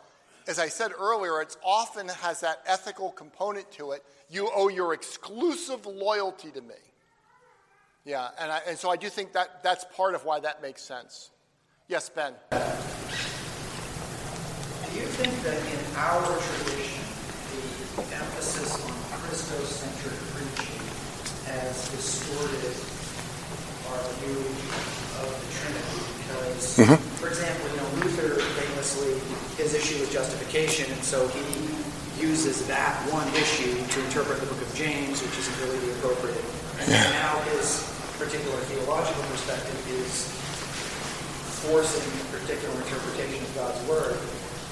[0.46, 4.04] as I said earlier, it often has that ethical component to it.
[4.30, 6.74] You owe your exclusive loyalty to me.
[8.04, 10.82] Yeah, and, I, and so I do think that that's part of why that makes
[10.82, 11.30] sense.
[11.88, 12.34] Yes, Ben.
[12.50, 12.56] Do
[14.96, 17.02] you think that in our tradition,
[17.96, 20.78] the emphasis on Christocentric preaching
[21.46, 22.78] has distorted
[23.90, 24.38] our view
[25.18, 26.05] of the Trinity?
[26.36, 26.98] Because, Mhm.
[27.20, 29.20] for example, you know, Luther famously,
[29.56, 31.42] his issue was justification, and so he
[32.20, 36.44] uses that one issue to interpret the book of James, which isn't really the appropriate.
[36.80, 37.84] And now his
[38.18, 40.28] particular theological perspective is
[41.64, 44.16] forcing a particular interpretation of God's word.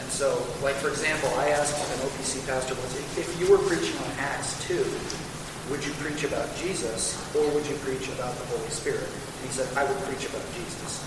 [0.00, 3.58] And so, like for example, I asked an OPC pastor once, if if you were
[3.58, 4.84] preaching on Acts 2,
[5.70, 9.08] would you preach about Jesus or would you preach about the Holy Spirit?
[9.08, 11.00] And he said, I would preach about Jesus.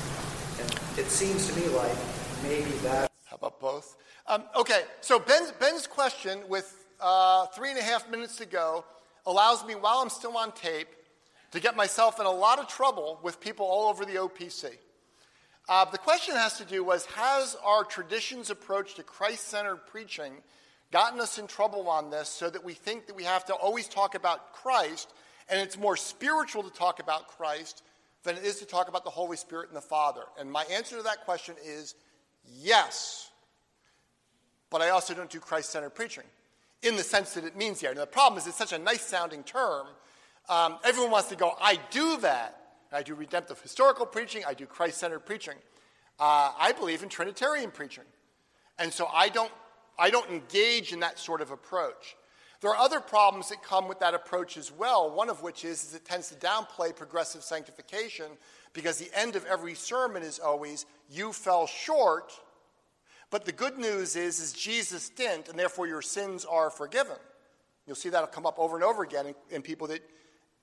[0.97, 1.95] It seems to me like
[2.41, 3.97] maybe that How about both?
[4.25, 8.83] Um, okay, so Ben's, Ben's question with uh, three and a half minutes to go
[9.27, 10.87] allows me, while I'm still on tape,
[11.51, 14.71] to get myself in a lot of trouble with people all over the OPC.
[15.69, 20.33] Uh, the question has to do was, has our traditions approach to Christ-centered preaching
[20.91, 23.87] gotten us in trouble on this so that we think that we have to always
[23.87, 25.13] talk about Christ,
[25.47, 27.83] and it's more spiritual to talk about Christ
[28.27, 30.21] than it is to talk about the Holy Spirit and the Father?
[30.39, 31.95] And my answer to that question is
[32.45, 33.27] yes
[34.69, 36.23] but I also don't do Christ centered preaching
[36.81, 37.89] in the sense that it means here.
[37.89, 39.87] And the problem is it's such a nice sounding term.
[40.49, 42.61] Um, everyone wants to go, I do that.
[42.91, 45.55] I do redemptive historical preaching, I do Christ centered preaching.
[46.19, 48.05] Uh, I believe in Trinitarian preaching.
[48.79, 49.51] And so I don't,
[49.99, 52.15] I don't engage in that sort of approach.
[52.61, 55.83] There are other problems that come with that approach as well, one of which is,
[55.83, 58.25] is it tends to downplay progressive sanctification
[58.73, 62.33] because the end of every sermon is always, you fell short
[63.29, 67.17] but the good news is, is Jesus didn't, and therefore your sins are forgiven.
[67.85, 70.01] You'll see that'll come up over and over again in, in people that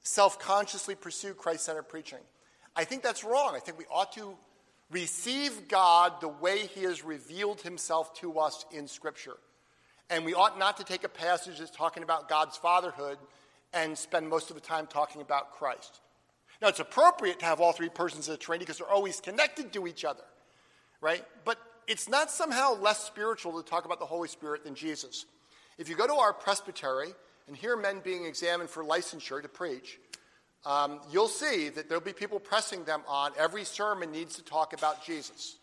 [0.02, 2.18] self-consciously pursue Christ-centered preaching.
[2.76, 3.54] I think that's wrong.
[3.54, 4.36] I think we ought to
[4.90, 9.36] receive God the way he has revealed himself to us in Scripture.
[10.10, 13.18] And we ought not to take a passage that's talking about God's fatherhood
[13.72, 16.00] and spend most of the time talking about Christ.
[16.62, 19.72] Now, it's appropriate to have all three persons of the Trinity because they're always connected
[19.72, 20.22] to each other,
[21.00, 21.24] right?
[21.44, 25.26] But it's not somehow less spiritual to talk about the Holy Spirit than Jesus.
[25.78, 27.08] If you go to our presbytery
[27.48, 29.98] and hear men being examined for licensure to preach,
[30.64, 34.72] um, you'll see that there'll be people pressing them on every sermon needs to talk
[34.72, 35.56] about Jesus.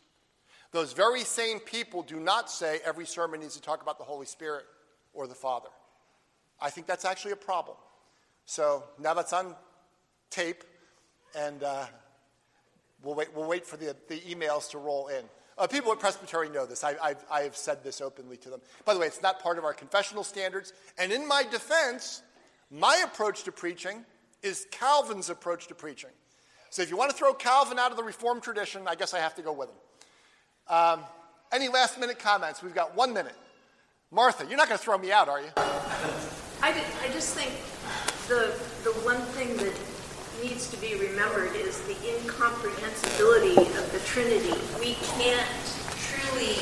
[0.72, 4.26] Those very same people do not say every sermon needs to talk about the Holy
[4.26, 4.66] Spirit
[5.14, 5.70] or the Father.
[6.62, 7.76] I think that's actually a problem.
[8.46, 9.56] So now that's on
[10.30, 10.64] tape,
[11.36, 11.86] and uh,
[13.04, 15.26] we'll, wait, we'll wait for the, the emails to roll in.
[15.58, 16.84] Uh, people at Presbytery know this.
[16.84, 18.62] I, I've, I have said this openly to them.
[18.86, 20.74] By the way, it's not part of our confessional standards.
[20.98, 22.24] And in my defense,
[22.72, 24.06] my approach to preaching
[24.42, 26.10] is Calvin's approach to preaching.
[26.70, 29.20] So if you want to throw Calvin out of the Reformed tradition, I guess I
[29.20, 29.76] have to go with him.
[30.68, 31.02] Um,
[31.52, 32.64] any last minute comments?
[32.64, 33.36] We've got one minute.
[34.12, 35.50] Martha, you're not going to throw me out, are you?
[35.58, 37.52] I, I just think
[38.28, 38.54] the,
[38.84, 39.74] the one thing that
[40.44, 44.54] needs to be remembered is the incomprehensibility of the Trinity.
[44.80, 45.48] We can't
[46.00, 46.56] truly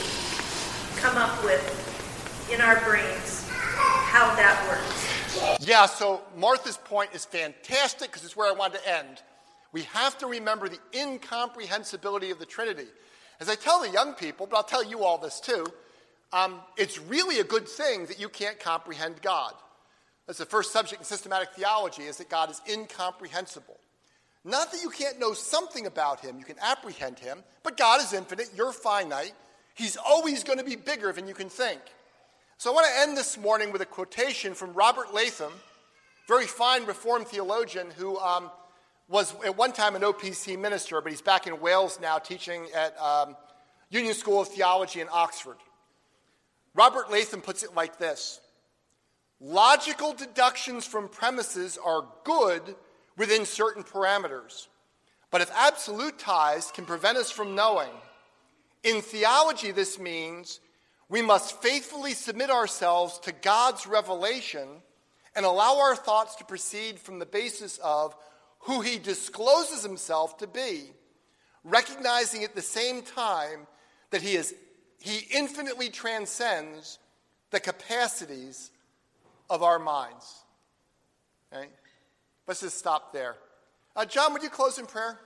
[0.97, 3.47] come up with in our brains
[4.09, 5.65] how that works.
[5.65, 9.21] Yeah, so Martha's point is fantastic because it's where I wanted to end.
[9.71, 12.87] We have to remember the incomprehensibility of the Trinity.
[13.39, 15.65] As I tell the young people, but I'll tell you all this too,
[16.33, 19.53] um, it's really a good thing that you can't comprehend God.
[20.27, 23.77] That's the first subject in systematic theology, is that God is incomprehensible.
[24.45, 28.13] Not that you can't know something about him, you can apprehend him, but God is
[28.13, 29.33] infinite, you're finite.
[29.73, 31.81] He's always going to be bigger than you can think.
[32.57, 35.53] So I want to end this morning with a quotation from Robert Letham,
[36.27, 38.51] very fine Reformed theologian who um,
[39.09, 42.97] was at one time an OPC minister, but he's back in Wales now teaching at
[42.99, 43.35] um,
[43.89, 45.57] Union School of Theology in Oxford.
[46.75, 48.39] Robert Letham puts it like this
[49.41, 52.75] Logical deductions from premises are good
[53.17, 54.67] within certain parameters.
[55.31, 57.91] But if absolute ties can prevent us from knowing,
[58.83, 60.59] in theology, this means
[61.07, 64.67] we must faithfully submit ourselves to God's revelation
[65.35, 68.15] and allow our thoughts to proceed from the basis of
[68.59, 70.91] who He discloses Himself to be,
[71.63, 73.67] recognizing at the same time
[74.11, 74.53] that He, is,
[74.99, 76.99] he infinitely transcends
[77.51, 78.71] the capacities
[79.49, 80.43] of our minds.
[81.51, 81.67] Okay?
[82.47, 83.35] Let's just stop there.
[83.95, 85.17] Uh, John, would you close in prayer?